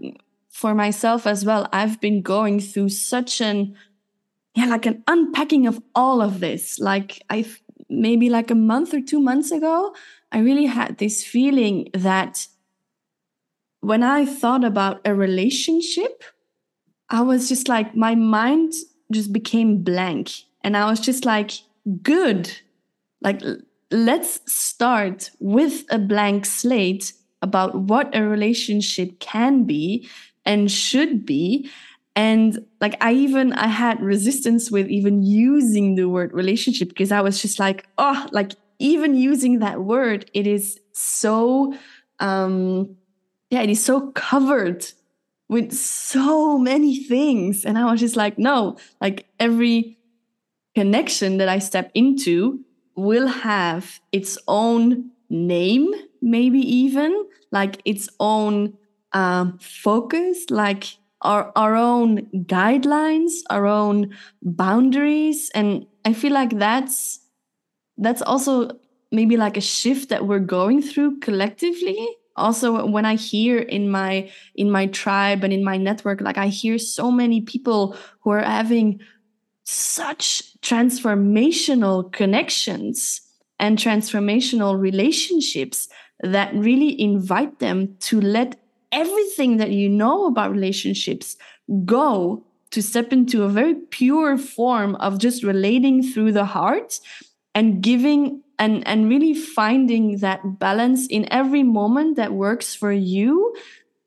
[0.56, 3.76] for myself as well i've been going through such an
[4.56, 6.80] yeah like an unpacking of all of this.
[6.80, 7.46] Like i
[7.90, 9.94] maybe like a month or two months ago
[10.32, 12.48] i really had this feeling that
[13.82, 16.24] when i thought about a relationship
[17.12, 18.74] i was just like my mind
[19.12, 20.32] just became blank.
[20.64, 21.52] And i was just like
[22.02, 22.52] good.
[23.22, 23.42] Like,
[23.92, 30.08] let's start with a blank slate about what a relationship can be
[30.46, 31.70] and should be
[32.16, 37.22] and like i even i had resistance with even using the word relationship because i
[37.22, 41.74] was just like oh like even using that word it is so
[42.20, 42.96] um
[43.50, 44.86] yeah it is so covered
[45.48, 47.66] with so many things.
[47.66, 49.98] And i was just like no like every
[50.74, 58.74] connection that i step into will have its own name, maybe even like its own
[59.14, 65.52] um, focus, like our, our own guidelines, our own boundaries.
[65.54, 67.20] And I feel like that's
[67.98, 68.72] that's also
[69.12, 74.30] maybe like a shift that we're going through collectively also when i hear in my
[74.56, 78.44] in my tribe and in my network like i hear so many people who are
[78.44, 79.00] having
[79.64, 83.22] such transformational connections
[83.60, 85.88] and transformational relationships
[86.22, 88.60] that really invite them to let
[88.96, 91.38] everything that you know about relationships
[91.86, 97.00] go to step into a very pure form of just relating through the heart
[97.54, 103.54] and giving and and really finding that balance in every moment that works for you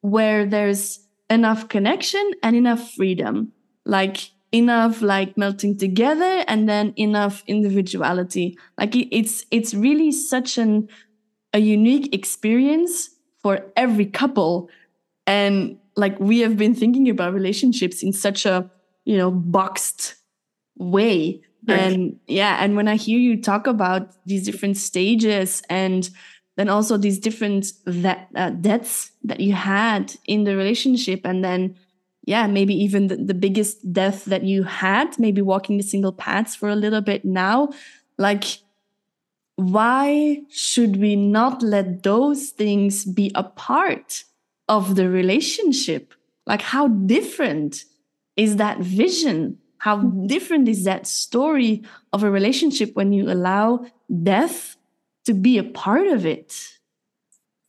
[0.01, 3.53] where there's enough connection and enough freedom.
[3.85, 8.57] Like enough like melting together and then enough individuality.
[8.79, 10.89] Like it, it's it's really such an
[11.53, 13.11] a unique experience
[13.43, 14.69] for every couple
[15.27, 18.71] and like we have been thinking about relationships in such a
[19.05, 20.15] you know boxed
[20.77, 21.79] way right.
[21.81, 26.11] and yeah and when i hear you talk about these different stages and
[26.57, 31.77] then also these different that uh, deaths that you had in the relationship and then
[32.25, 36.55] yeah maybe even the, the biggest death that you had maybe walking the single paths
[36.55, 37.69] for a little bit now
[38.19, 38.45] like
[39.59, 44.25] why should we not let those things be a part
[44.69, 46.15] of the relationship
[46.47, 47.85] like how different
[48.37, 51.83] is that vision how different is that story
[52.13, 53.87] of a relationship when you allow
[54.23, 54.77] death
[55.25, 56.55] to be a part of it.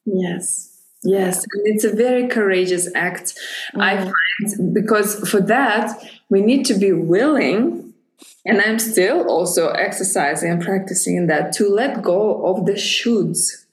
[0.06, 0.68] Yes.
[1.02, 3.34] Yes, and it's a very courageous act.
[3.74, 3.82] Mm.
[3.82, 5.98] I find because for that
[6.30, 7.89] we need to be willing,
[8.46, 13.66] and I'm still also exercising and practicing that to let go of the shoulds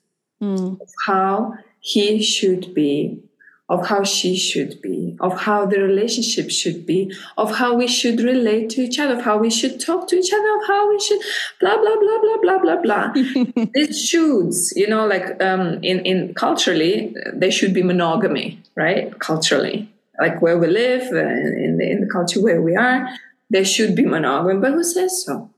[0.42, 0.80] mm.
[0.80, 3.22] of how he should be,
[3.68, 8.20] of how she should be, of how the relationship should be, of how we should
[8.20, 10.98] relate to each other, of how we should talk to each other, of how we
[11.00, 11.20] should
[11.60, 13.12] blah blah blah blah blah blah blah.
[13.74, 19.16] These shoulds, you know, like um, in in culturally, they should be monogamy, right?
[19.20, 19.88] Culturally,
[20.20, 21.18] like where we live uh,
[21.64, 23.08] in the in the culture where we are,
[23.50, 24.60] there should be monogamy.
[24.60, 25.50] But who says so?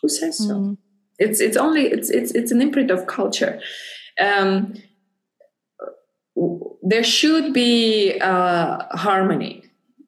[0.00, 0.54] Who says so?
[0.54, 0.78] Mm.
[1.18, 3.60] It's it's only it's it's it's an imprint of culture.
[4.20, 4.74] Um,
[6.82, 9.64] there should be uh, harmony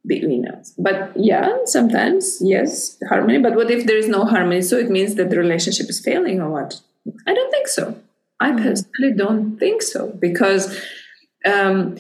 [0.07, 0.75] between us.
[0.79, 3.39] But yeah, sometimes, yes, harmony.
[3.39, 4.63] But what if there is no harmony?
[4.63, 6.81] So it means that the relationship is failing or what?
[7.27, 7.97] I don't think so.
[8.41, 8.65] I mm-hmm.
[8.65, 10.79] personally don't think so because
[11.47, 11.97] um,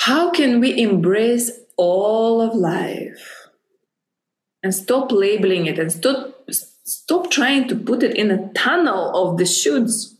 [0.00, 3.35] how can we embrace all of life
[4.66, 6.18] and stop labeling it and stop
[6.50, 10.16] stop trying to put it in a tunnel of the shoulds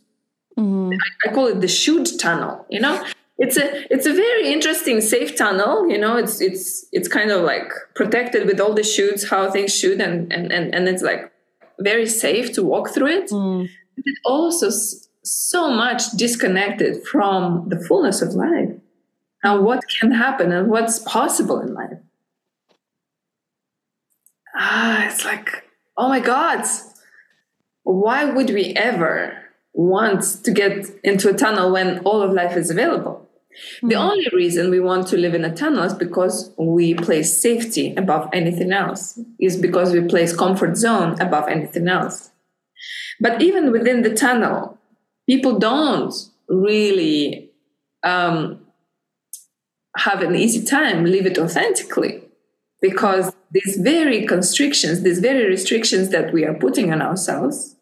[0.58, 0.92] Mm-hmm.
[0.92, 2.64] I, I, call it the should tunnel.
[2.70, 3.04] You know,
[3.38, 5.88] it's a it's a very interesting safe tunnel.
[5.88, 9.76] You know, it's it's it's kind of like protected with all the shoulds, how things
[9.76, 11.30] should, and and and, and it's like
[11.78, 13.30] very safe to walk through it.
[13.30, 13.68] Mm.
[13.96, 14.70] But it also
[15.22, 18.70] so much disconnected from the fullness of life
[19.42, 21.98] and what can happen and what's possible in life.
[24.56, 25.64] Ah, it's like,
[25.96, 26.64] oh my God,
[27.84, 29.46] why would we ever
[29.76, 33.28] want to get into a tunnel when all of life is available.
[33.76, 33.88] Mm-hmm.
[33.88, 34.02] The hmm.
[34.02, 38.28] only reason we want to live in a tunnel is because we place safety above
[38.32, 42.30] anything else, is because we place comfort zone above anything else.
[43.20, 44.78] But even within the tunnel,
[45.26, 46.14] people don't
[46.48, 47.50] really
[48.02, 48.60] um,
[49.96, 52.22] have an easy time live it authentically
[52.88, 57.76] because these very constrictions, these very restrictions that we are putting on ourselves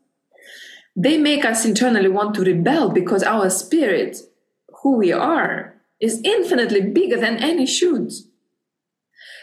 [0.97, 4.19] they make us internally want to rebel because our spirit,
[4.83, 8.23] who we are, is infinitely bigger than any shoulds.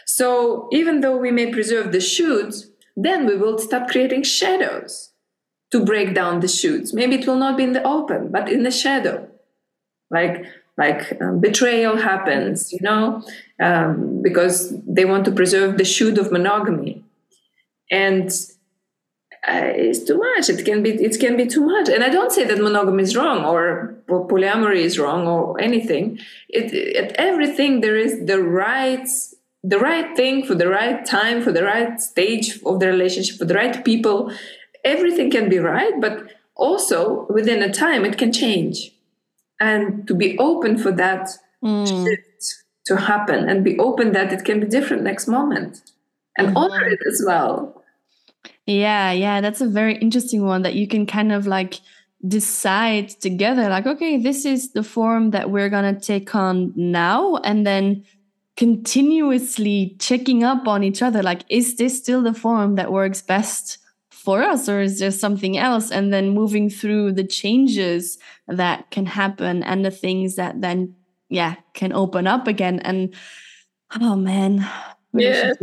[0.06, 5.12] So even though we may preserve the shoulds, then we will start creating shadows
[5.70, 6.92] to break down the shoots.
[6.92, 9.28] Maybe it will not be in the open, but in the shadow.
[10.10, 10.44] Like
[10.78, 13.22] like um, betrayal happens, you know,
[13.60, 17.04] um, because they want to preserve the should of monogamy.
[17.90, 18.30] And
[19.46, 20.48] uh, it's too much.
[20.48, 21.88] It can be it can be too much.
[21.88, 26.20] And I don't say that monogamy is wrong or, or polyamory is wrong or anything.
[26.48, 29.06] It, at everything there is the right
[29.64, 33.44] the right thing for the right time for the right stage of the relationship for
[33.44, 34.32] the right people.
[34.84, 38.92] Everything can be right, but also within a time it can change.
[39.62, 41.30] And to be open for that
[41.62, 41.86] mm.
[41.86, 42.54] shift
[42.86, 45.82] to happen and be open that it can be different next moment
[46.36, 46.56] and mm-hmm.
[46.56, 47.82] honor it as well
[48.66, 51.80] yeah, yeah, that's a very interesting one that you can kind of like
[52.26, 57.36] decide together like okay, this is the form that we're going to take on now
[57.38, 58.04] and then
[58.56, 63.78] continuously checking up on each other like is this still the form that works best
[64.22, 69.04] for us or is there something else and then moving through the changes that can
[69.04, 70.94] happen and the things that then
[71.28, 73.12] yeah can open up again and
[74.00, 74.64] oh man
[75.12, 75.52] yeah.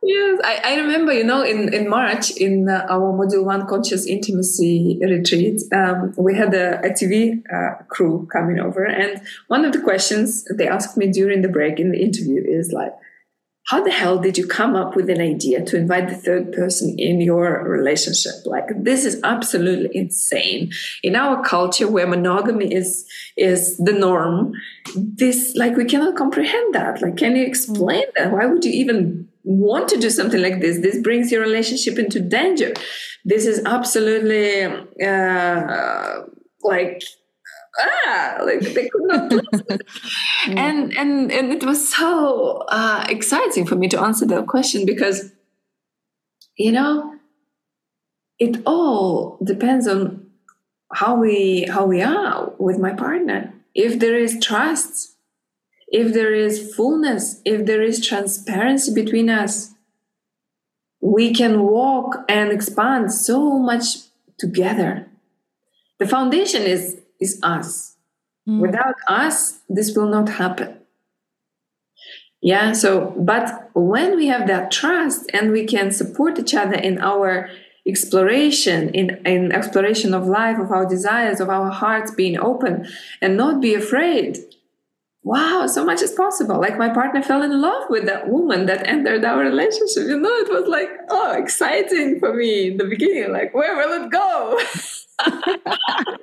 [0.00, 4.06] Yes, I, I, remember, you know, in, in March, in uh, our Module 1 Conscious
[4.06, 8.84] Intimacy retreat, um, we had a, a TV uh, crew coming over.
[8.86, 12.72] And one of the questions they asked me during the break in the interview is
[12.72, 12.94] like,
[13.68, 16.98] how the hell did you come up with an idea to invite the third person
[16.98, 18.32] in your relationship?
[18.46, 20.72] Like this is absolutely insane.
[21.02, 23.06] In our culture where monogamy is
[23.36, 24.54] is the norm,
[24.96, 27.02] this like we cannot comprehend that.
[27.02, 28.32] Like can you explain that?
[28.32, 30.78] Why would you even want to do something like this?
[30.78, 32.72] This brings your relationship into danger.
[33.26, 36.20] This is absolutely uh,
[36.62, 37.02] like
[37.78, 39.32] ah, like they could not
[40.48, 45.32] and and and it was so uh, exciting for me to answer that question because
[46.56, 47.14] you know
[48.38, 50.26] it all depends on
[50.92, 53.52] how we how we are with my partner.
[53.74, 55.14] If there is trust
[55.88, 59.74] if there is fullness if there is transparency between us
[61.00, 63.98] we can walk and expand so much
[64.38, 65.08] together.
[65.98, 67.96] The foundation is is us.
[68.48, 68.60] Mm.
[68.60, 70.78] Without us, this will not happen.
[72.40, 76.98] Yeah, so, but when we have that trust and we can support each other in
[77.00, 77.50] our
[77.86, 82.86] exploration, in, in exploration of life, of our desires, of our hearts being open
[83.20, 84.38] and not be afraid,
[85.24, 86.60] wow, so much is possible.
[86.60, 90.04] Like my partner fell in love with that woman that entered our relationship.
[90.04, 93.32] You know, it was like, oh, exciting for me in the beginning.
[93.32, 94.60] Like, where will it go?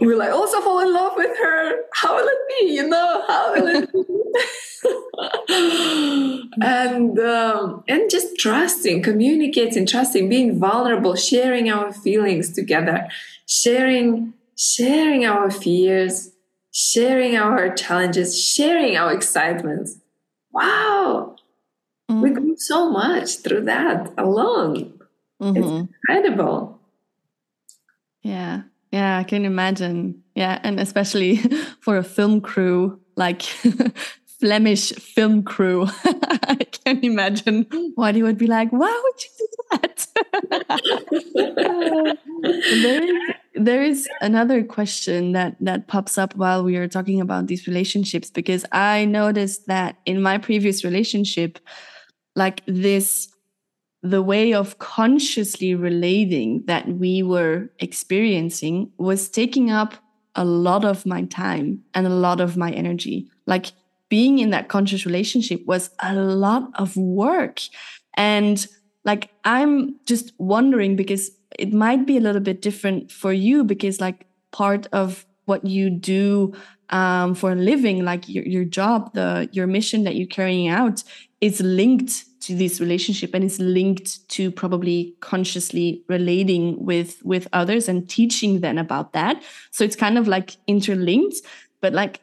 [0.00, 1.82] we like also fall in love with her.
[1.94, 2.74] How will it be?
[2.74, 4.02] You know, how will it be?
[6.62, 13.08] and um, and just trusting, communicating, trusting, being vulnerable, sharing our feelings together,
[13.46, 16.30] sharing sharing our fears,
[16.72, 19.98] sharing our challenges, sharing our excitements.
[20.52, 21.36] Wow,
[22.10, 22.20] mm-hmm.
[22.20, 24.98] we grew so much through that alone.
[25.40, 25.56] Mm-hmm.
[25.56, 26.77] It's incredible.
[28.22, 28.62] Yeah.
[28.92, 30.22] Yeah, I can imagine.
[30.34, 31.36] Yeah, and especially
[31.80, 33.42] for a film crew, like
[34.40, 37.66] Flemish film crew, I can imagine
[37.96, 38.70] what he would be like.
[38.70, 40.06] Why would you do that?
[42.82, 47.48] there, is, there is another question that that pops up while we are talking about
[47.48, 51.58] these relationships because I noticed that in my previous relationship,
[52.36, 53.28] like this
[54.02, 59.94] the way of consciously relating that we were experiencing was taking up
[60.34, 63.28] a lot of my time and a lot of my energy.
[63.46, 63.72] Like
[64.08, 67.60] being in that conscious relationship was a lot of work.
[68.14, 68.64] And
[69.04, 74.00] like, I'm just wondering because it might be a little bit different for you because,
[74.00, 76.52] like, part of what you do
[76.90, 81.02] um, for a living, like your, your job, the your mission that you're carrying out,
[81.40, 87.88] is linked to this relationship and is linked to probably consciously relating with with others
[87.88, 89.42] and teaching them about that.
[89.70, 91.36] So it's kind of like interlinked
[91.80, 92.20] but like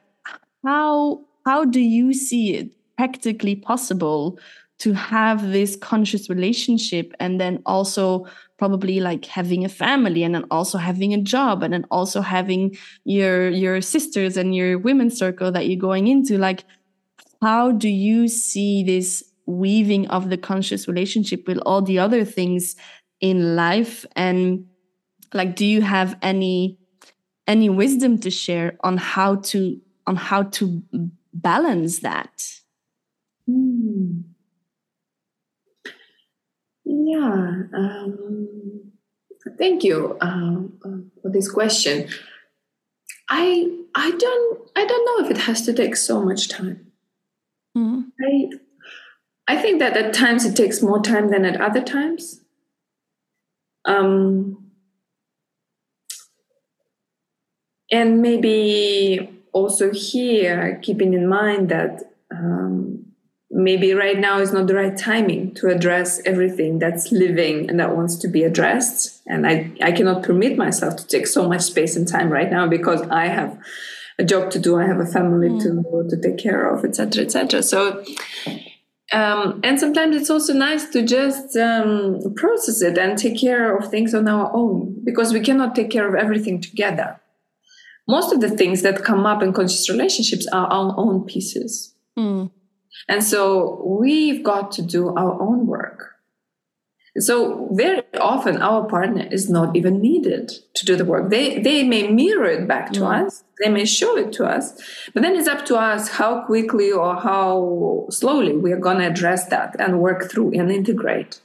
[0.64, 4.40] how how do you see it practically possible
[4.78, 8.26] to have this conscious relationship and then also
[8.58, 12.76] probably like having a family and then also having a job and then also having
[13.04, 16.38] your your sisters and your women's circle that you're going into?
[16.38, 16.64] Like
[17.42, 22.76] how do you see this weaving of the conscious relationship with all the other things
[23.22, 24.66] in life and
[25.34, 26.78] like do you have any
[27.48, 30.82] any wisdom to share on how to on how to
[31.34, 32.48] balance that
[33.46, 34.22] hmm.
[36.84, 38.92] yeah um,
[39.58, 42.08] thank you um, uh, for this question
[43.30, 46.92] i i don't i don't know if it has to take so much time
[47.78, 48.06] mm.
[48.22, 48.50] i
[49.48, 52.42] I think that at times it takes more time than at other times.
[53.86, 54.72] Um,
[57.92, 63.06] and maybe also here, keeping in mind that um,
[63.52, 67.96] maybe right now is not the right timing to address everything that's living and that
[67.96, 69.22] wants to be addressed.
[69.28, 72.68] And I, I cannot permit myself to take so much space and time right now
[72.68, 73.58] because I have
[74.18, 75.62] a job to do, I have a family mm.
[75.62, 77.62] to, to take care of, etc., etc.
[77.62, 78.04] So
[79.12, 83.90] um, and sometimes it's also nice to just um, process it and take care of
[83.90, 87.20] things on our own because we cannot take care of everything together.
[88.08, 91.94] Most of the things that come up in conscious relationships are our own pieces.
[92.18, 92.52] Mm.
[93.08, 96.15] And so we've got to do our own work.
[97.18, 101.30] So very often our partner is not even needed to do the work.
[101.30, 103.26] They they may mirror it back to mm.
[103.26, 103.44] us.
[103.64, 104.74] They may show it to us,
[105.14, 109.08] but then it's up to us how quickly or how slowly we are going to
[109.08, 111.40] address that and work through and integrate.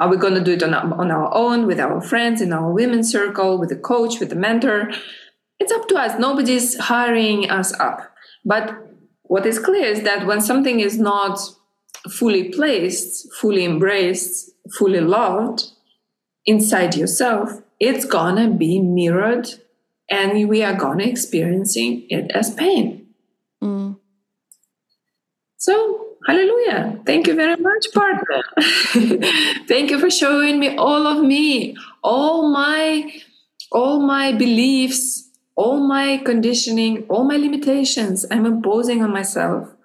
[0.00, 2.52] Are we going to do it on our, on our own with our friends in
[2.52, 4.90] our women's circle, with a coach, with a mentor?
[5.58, 6.18] It's up to us.
[6.18, 8.12] Nobody's hiring us up.
[8.44, 8.74] But
[9.22, 11.38] what is clear is that when something is not
[12.10, 15.64] fully placed, fully embraced, fully loved
[16.44, 19.48] inside yourself, it's gonna be mirrored
[20.08, 23.06] and we are gonna experiencing it as pain.
[23.62, 23.98] Mm.
[25.58, 27.00] So hallelujah.
[27.04, 28.42] Thank you very much, partner.
[29.66, 33.12] Thank you for showing me all of me, all my
[33.72, 39.75] all my beliefs, all my conditioning, all my limitations I'm imposing on myself.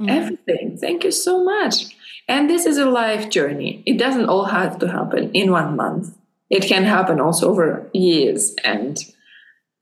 [0.00, 0.10] Mm.
[0.10, 0.76] Everything.
[0.78, 1.96] Thank you so much.
[2.28, 3.82] And this is a life journey.
[3.86, 6.16] It doesn't all have to happen in one month.
[6.50, 8.98] It can happen also over years and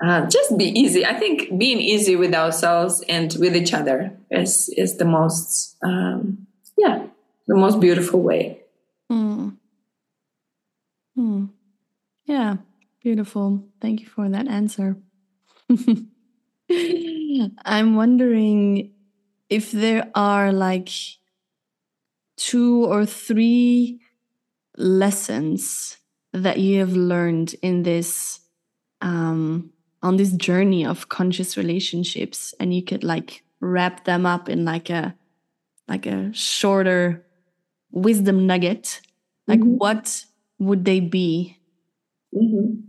[0.02, 1.04] uh, just be easy.
[1.06, 6.46] I think being easy with ourselves and with each other is is the most um,
[6.76, 7.06] yeah
[7.46, 8.60] the most beautiful way.
[9.10, 9.56] Mm.
[11.16, 11.50] Mm.
[12.24, 12.56] Yeah,
[13.02, 13.64] beautiful.
[13.80, 14.96] Thank you for that answer.
[17.64, 18.92] I'm wondering
[19.48, 20.90] if there are like
[22.36, 24.00] two or three
[24.76, 25.98] lessons
[26.32, 28.40] that you have learned in this
[29.00, 29.70] um,
[30.02, 34.90] on this journey of conscious relationships and you could like wrap them up in like
[34.90, 35.14] a
[35.88, 37.24] like a shorter
[37.90, 39.00] wisdom nugget
[39.46, 39.78] like mm -hmm.
[39.78, 40.24] what
[40.58, 41.56] would they be
[42.32, 42.82] mm -hmm.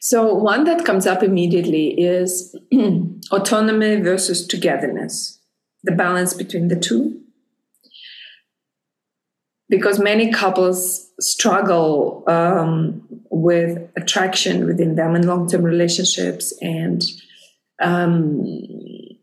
[0.00, 2.56] so one that comes up immediately is
[3.30, 5.43] autonomy versus togetherness
[5.84, 7.20] the balance between the two.
[9.68, 17.02] Because many couples struggle um, with attraction within them and long-term relationships and
[17.80, 18.42] um,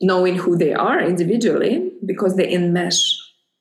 [0.01, 3.01] knowing who they are individually because they enmesh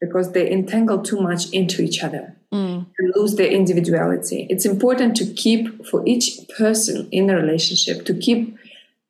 [0.01, 2.86] because they entangle too much into each other mm.
[2.98, 4.46] and lose their individuality.
[4.48, 8.57] It's important to keep for each person in a relationship to keep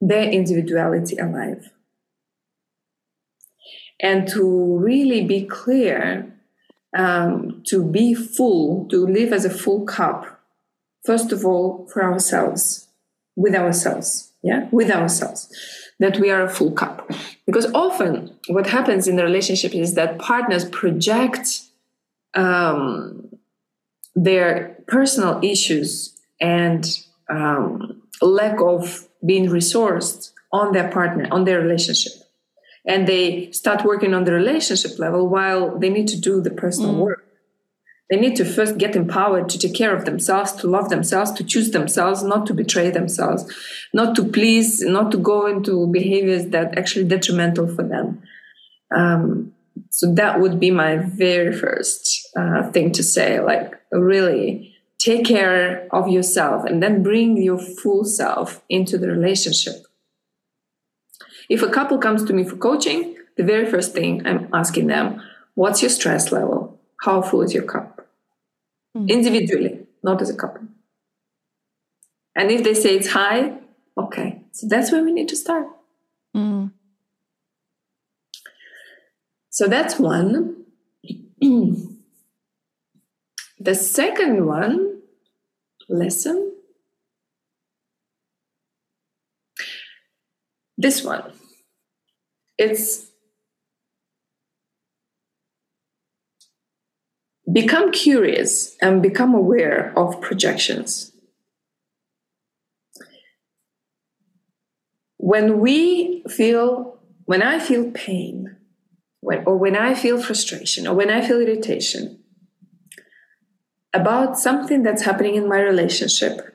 [0.01, 1.70] their individuality alive
[4.03, 6.32] and to really be clear
[6.96, 10.40] um, to be full, to live as a full cup,
[11.05, 12.88] first of all, for ourselves,
[13.36, 15.53] with ourselves, yeah, with ourselves,
[16.01, 17.11] that we are a full cup.
[17.46, 21.62] Because often what happens in the relationship is that partners project
[22.34, 23.28] um,
[24.14, 26.98] their personal issues and
[27.28, 32.19] um, lack of being resourced on their partner, on their relationship
[32.87, 36.95] and they start working on the relationship level while they need to do the personal
[36.95, 36.99] mm.
[36.99, 37.24] work.
[38.11, 41.45] They need to first get empowered to take care of themselves, to love themselves, to
[41.45, 43.45] choose themselves, not to betray themselves,
[43.95, 48.20] not to please, not to go into behaviors that are actually detrimental for them.
[48.95, 49.53] Um,
[49.91, 53.39] so that would be my very first uh, thing to say.
[53.39, 59.87] Like, really take care of yourself and then bring your full self into the relationship.
[61.51, 65.20] If a couple comes to me for coaching, the very first thing I'm asking them,
[65.55, 66.80] what's your stress level?
[67.03, 68.07] How full is your cup?
[68.96, 69.09] Mm.
[69.09, 70.68] Individually, not as a couple.
[72.36, 73.59] And if they say it's high,
[73.98, 74.42] okay.
[74.53, 75.66] So that's where we need to start.
[76.36, 76.70] Mm.
[79.51, 80.66] So that's one.
[83.59, 85.01] the second one,
[85.88, 86.53] lesson.
[90.78, 91.39] This one
[92.61, 93.11] it's
[97.50, 101.12] become curious and become aware of projections.
[105.16, 108.56] When we feel, when I feel pain,
[109.20, 112.22] when, or when I feel frustration, or when I feel irritation
[113.94, 116.49] about something that's happening in my relationship,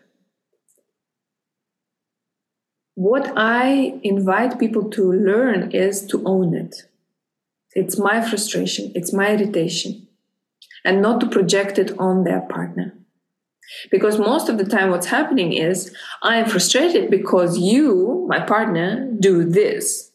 [2.96, 6.84] what I invite people to learn is to own it.
[7.74, 10.08] It's my frustration, it's my irritation,
[10.86, 12.94] and not to project it on their partner.
[13.92, 15.94] Because most of the time, what's happening is
[16.24, 20.12] I am frustrated because you, my partner, do this.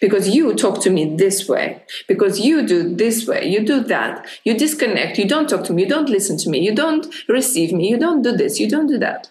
[0.00, 1.84] Because you talk to me this way.
[2.08, 3.46] Because you do this way.
[3.46, 4.26] You do that.
[4.42, 5.18] You disconnect.
[5.18, 5.84] You don't talk to me.
[5.84, 6.58] You don't listen to me.
[6.58, 7.88] You don't receive me.
[7.88, 8.58] You don't do this.
[8.58, 9.30] You don't do that.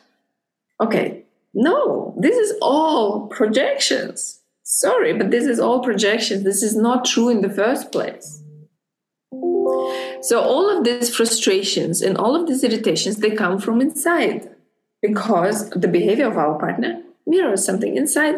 [0.79, 4.41] Okay, no, this is all projections.
[4.63, 6.43] Sorry, but this is all projections.
[6.43, 8.43] This is not true in the first place.
[10.21, 14.49] So all of these frustrations and all of these irritations, they come from inside
[15.01, 18.35] because the behavior of our partner mirrors something inside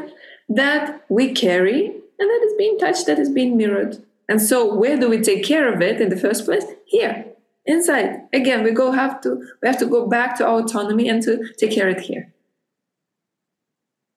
[0.49, 3.97] that we carry and that is being touched, that is being mirrored.
[4.27, 6.65] And so where do we take care of it in the first place?
[6.85, 7.25] Here,
[7.65, 8.21] inside.
[8.33, 11.51] Again, we go have to we have to go back to our autonomy and to
[11.53, 12.33] take care of it here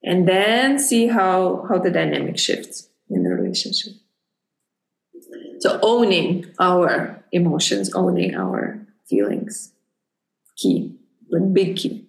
[0.03, 3.94] and then see how how the dynamic shifts in the relationship.
[5.61, 9.72] So owning our emotions, owning our feelings,
[10.57, 10.96] key,
[11.30, 12.05] but big key.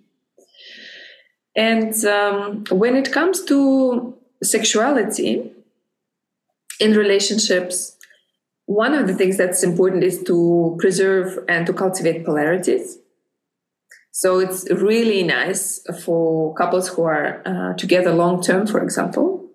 [1.55, 5.51] And um, when it comes to sexuality
[6.79, 7.95] in relationships,
[8.65, 12.97] one of the things that's important is to preserve and to cultivate polarities.
[14.15, 19.49] So it's really nice for couples who are uh, together long term, for example,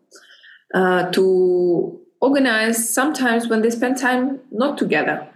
[0.74, 5.28] uh, to organize sometimes when they spend time not together,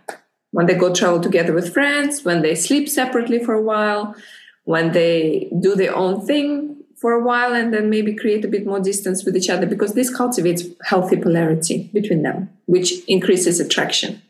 [0.50, 4.16] when they go travel together with friends, when they sleep separately for a while,
[4.64, 8.66] when they do their own thing for a while, and then maybe create a bit
[8.66, 14.20] more distance with each other because this cultivates healthy polarity between them, which increases attraction.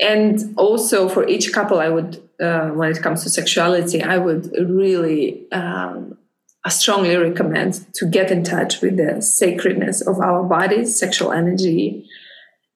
[0.00, 4.52] And also for each couple, I would, uh, when it comes to sexuality, I would
[4.58, 6.18] really um,
[6.64, 12.08] I strongly recommend to get in touch with the sacredness of our bodies, sexual energy,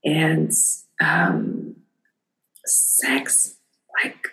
[0.04, 0.52] and
[1.00, 1.76] um,
[2.66, 3.56] sex.
[4.02, 4.28] Like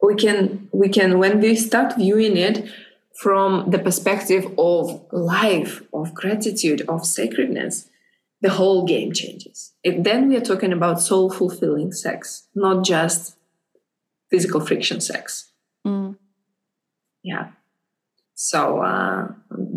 [0.00, 2.70] we can, we can when we start viewing it
[3.20, 7.88] from the perspective of life, of gratitude, of sacredness,
[8.42, 9.72] the whole game changes.
[9.82, 13.36] It, then we are talking about soul fulfilling sex, not just
[14.30, 15.52] physical friction sex.
[15.86, 16.16] Mm.
[17.22, 17.50] Yeah.
[18.34, 19.28] So uh,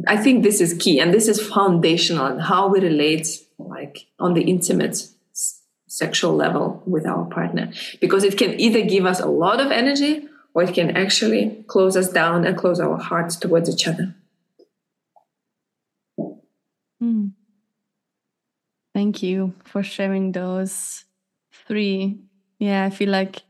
[0.07, 3.28] I think this is key, and this is foundational in how we relate,
[3.59, 5.07] like on the intimate
[5.88, 10.28] sexual level with our partner, because it can either give us a lot of energy
[10.55, 14.16] or it can actually close us down and close our hearts towards each other.
[16.99, 17.28] Hmm.
[18.95, 21.03] Thank you for sharing those
[21.67, 22.17] three.
[22.59, 23.43] Yeah, I feel like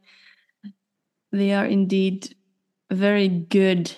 [1.32, 2.36] they are indeed
[2.92, 3.96] very good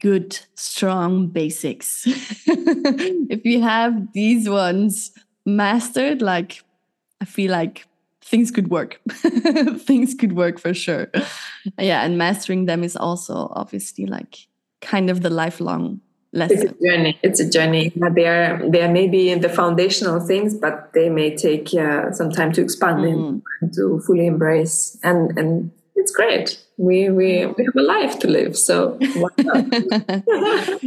[0.00, 2.04] good, strong basics.
[2.06, 5.12] if you have these ones
[5.46, 6.62] mastered, like
[7.22, 7.86] I feel like
[8.22, 9.00] things could work.
[9.78, 11.08] things could work for sure.
[11.78, 14.46] Yeah, and mastering them is also obviously like
[14.82, 16.02] kind of the lifelong
[16.32, 16.58] lesson.
[16.58, 17.18] It's a journey.
[17.22, 17.92] It's a journey.
[17.96, 22.62] There, there may be the foundational things, but they may take uh, some time to
[22.62, 23.42] expand mm.
[23.60, 24.98] and to fully embrace.
[25.02, 28.98] And and it's great we we we have a life to live so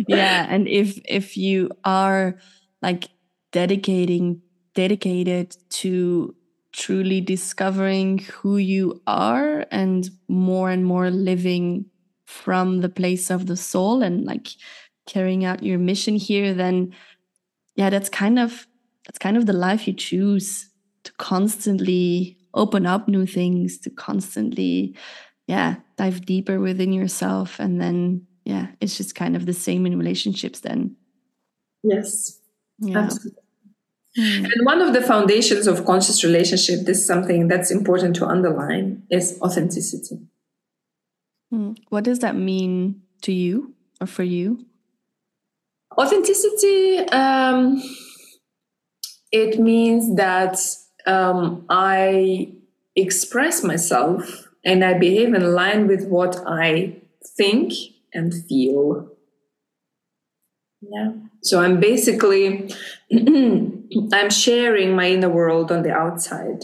[0.07, 2.35] yeah and if if you are
[2.81, 3.09] like
[3.51, 4.41] dedicating
[4.75, 6.35] dedicated to
[6.71, 11.85] truly discovering who you are and more and more living
[12.27, 14.49] from the place of the soul and like
[15.09, 16.93] carrying out your mission here then
[17.75, 18.67] yeah that's kind of
[19.05, 20.69] that's kind of the life you choose
[21.03, 24.95] to constantly open up new things to constantly
[25.49, 27.59] yeah, dive deeper within yourself.
[27.59, 30.95] And then, yeah, it's just kind of the same in relationships then.
[31.81, 32.39] Yes,
[32.77, 32.99] yeah.
[32.99, 33.41] absolutely.
[34.15, 34.45] Hmm.
[34.45, 39.01] And one of the foundations of conscious relationship, this is something that's important to underline,
[39.09, 40.19] is authenticity.
[41.49, 41.71] Hmm.
[41.89, 44.67] What does that mean to you or for you?
[45.99, 47.83] Authenticity, um,
[49.31, 50.57] it means that
[51.05, 52.53] um, I
[52.95, 57.01] express myself and I behave in line with what I
[57.37, 57.73] think
[58.13, 59.09] and feel.
[60.81, 61.11] Yeah.
[61.43, 62.73] So I'm basically
[63.11, 66.63] I'm sharing my inner world on the outside.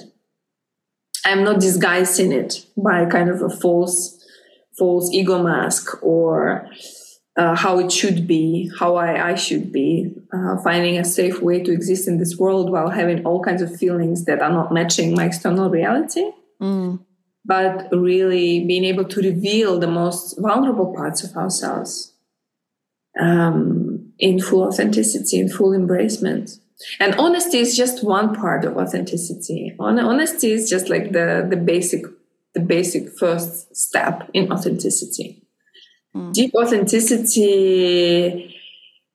[1.25, 4.21] I'm not disguising it by kind of a false
[4.77, 6.69] false ego mask or
[7.37, 11.61] uh, how it should be, how I, I should be, uh, finding a safe way
[11.63, 15.13] to exist in this world while having all kinds of feelings that are not matching
[15.15, 16.31] my external reality.
[16.61, 16.99] Mm
[17.45, 22.13] but really being able to reveal the most vulnerable parts of ourselves
[23.19, 26.59] um, in full authenticity, in full embracement.
[26.99, 29.75] And honesty is just one part of authenticity.
[29.79, 32.03] Honesty is just like the, the basic,
[32.53, 35.44] the basic first step in authenticity.
[36.15, 36.33] Mm.
[36.33, 38.55] Deep authenticity,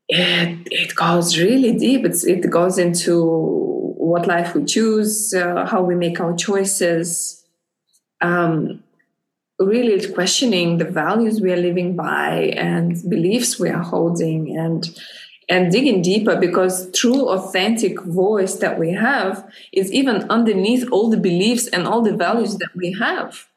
[0.08, 2.04] it, it goes really deep.
[2.04, 3.24] It's, it goes into
[3.96, 7.44] what life we choose, uh, how we make our choices,
[8.20, 8.82] um,
[9.58, 14.98] really questioning the values we are living by and beliefs we are holding and
[15.50, 21.16] and digging deeper because true authentic voice that we have is even underneath all the
[21.16, 23.48] beliefs and all the values that we have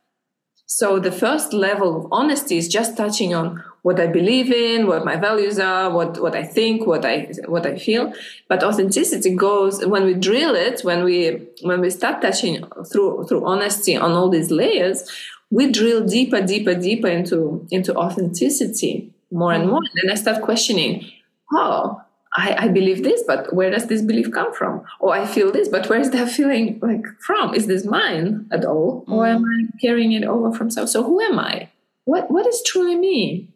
[0.76, 5.05] so the first level of honesty is just touching on what I believe in, what
[5.05, 8.11] my values are, what, what I think, what I what I feel.
[8.47, 13.45] But authenticity goes when we drill it, when we when we start touching through through
[13.45, 15.07] honesty on all these layers,
[15.51, 19.74] we drill deeper, deeper, deeper into into authenticity more and mm-hmm.
[19.74, 19.82] more.
[19.82, 21.05] And then I start questioning,
[21.53, 22.01] oh,
[22.36, 24.84] I, I believe this, but where does this belief come from?
[24.99, 27.53] Or I feel this, but where is that feeling like from?
[27.53, 29.05] Is this mine at all?
[29.07, 29.13] Mm.
[29.13, 30.86] Or am I carrying it over from so?
[30.86, 31.69] So who am I?
[32.05, 33.49] What what is truly me?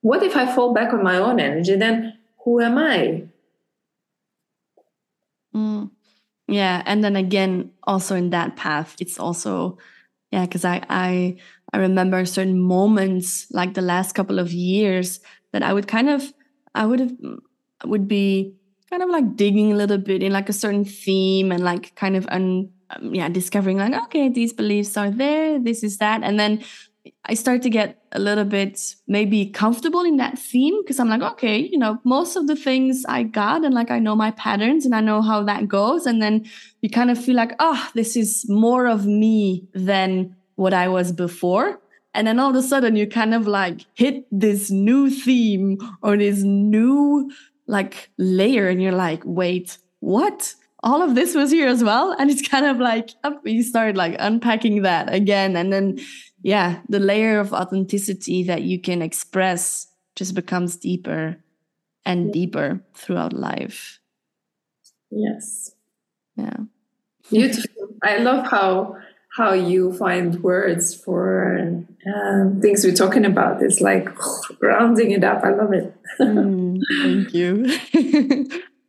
[0.00, 1.76] What if I fall back on my own energy?
[1.76, 3.24] Then who am I?
[5.54, 5.90] Mm.
[6.46, 9.78] Yeah, and then again, also in that path, it's also
[10.30, 11.36] yeah, because I I
[11.72, 15.20] I remember certain moments like the last couple of years
[15.52, 16.34] that I would kind of
[16.74, 17.12] I would have
[17.88, 18.54] would be
[18.90, 22.16] kind of like digging a little bit in like a certain theme and like kind
[22.16, 26.38] of un, um, yeah discovering like okay these beliefs are there this is that and
[26.38, 26.62] then
[27.26, 31.20] I start to get a little bit maybe comfortable in that theme because I'm like,
[31.20, 34.86] okay, you know, most of the things I got and like I know my patterns
[34.86, 36.06] and I know how that goes.
[36.06, 36.46] And then
[36.80, 41.12] you kind of feel like, oh, this is more of me than what I was
[41.12, 41.78] before.
[42.14, 46.16] And then all of a sudden you kind of like hit this new theme or
[46.16, 47.30] this new
[47.66, 50.54] like layer and you're like, wait, what?
[50.82, 52.12] All of this was here as well.
[52.18, 55.56] And it's kind of like up, you start like unpacking that again.
[55.56, 55.98] And then,
[56.42, 61.36] yeah, the layer of authenticity that you can express just becomes deeper
[62.04, 63.98] and deeper throughout life.
[65.10, 65.72] Yes.
[66.36, 66.56] Yeah.
[67.30, 67.88] Beautiful.
[68.02, 68.96] I love how
[69.36, 71.58] how you find words for
[72.06, 73.60] uh, things we're talking about.
[73.62, 74.08] It's like
[74.60, 75.42] rounding it up.
[75.42, 75.92] I love it.
[76.20, 76.63] mm,
[77.02, 77.66] thank you.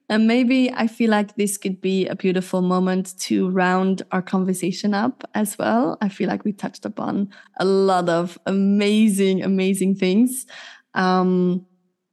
[0.09, 4.93] and maybe I feel like this could be a beautiful moment to round our conversation
[4.93, 5.97] up as well.
[6.01, 10.45] I feel like we touched upon a lot of amazing, amazing things.
[10.93, 11.65] Um,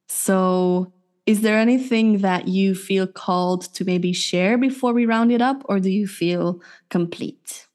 [0.09, 0.93] so,
[1.25, 5.63] is there anything that you feel called to maybe share before we round it up,
[5.67, 6.61] or do you feel
[6.91, 7.69] complete?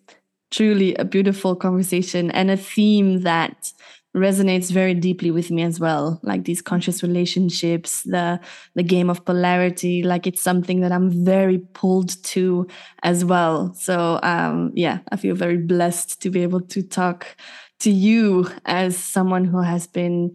[0.56, 3.72] truly a beautiful conversation and a theme that
[4.16, 6.18] resonates very deeply with me as well.
[6.22, 8.40] Like these conscious relationships the
[8.74, 12.66] the game of polarity like it's something that i'm very pulled to
[13.02, 13.74] as well.
[13.74, 17.36] So um yeah i feel very blessed to be able to talk
[17.80, 20.32] to you as someone who has been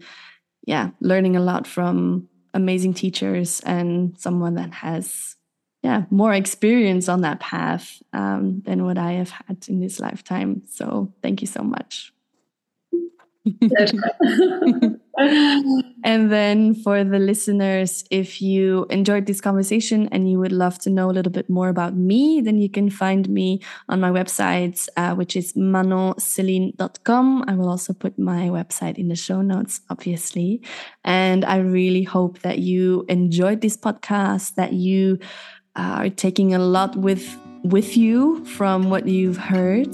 [0.66, 5.36] yeah learning a lot from amazing teachers and someone that has
[5.82, 10.62] yeah more experience on that path um, than what I have had in this lifetime.
[10.68, 12.12] So thank you so much.
[16.04, 20.90] and then for the listeners, if you enjoyed this conversation and you would love to
[20.90, 24.88] know a little bit more about me, then you can find me on my website,
[24.96, 27.44] uh, which is manonceline.com.
[27.48, 30.62] I will also put my website in the show notes, obviously.
[31.04, 35.18] And I really hope that you enjoyed this podcast, that you
[35.76, 39.88] are taking a lot with with you from what you've heard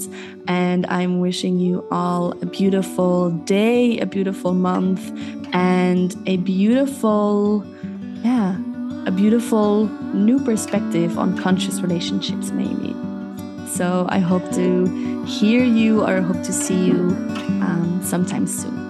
[0.47, 5.11] and i'm wishing you all a beautiful day a beautiful month
[5.53, 7.63] and a beautiful
[8.23, 8.57] yeah
[9.05, 12.95] a beautiful new perspective on conscious relationships maybe
[13.79, 17.15] So I hope to hear you or hope to see you
[17.61, 18.88] um, sometime soon.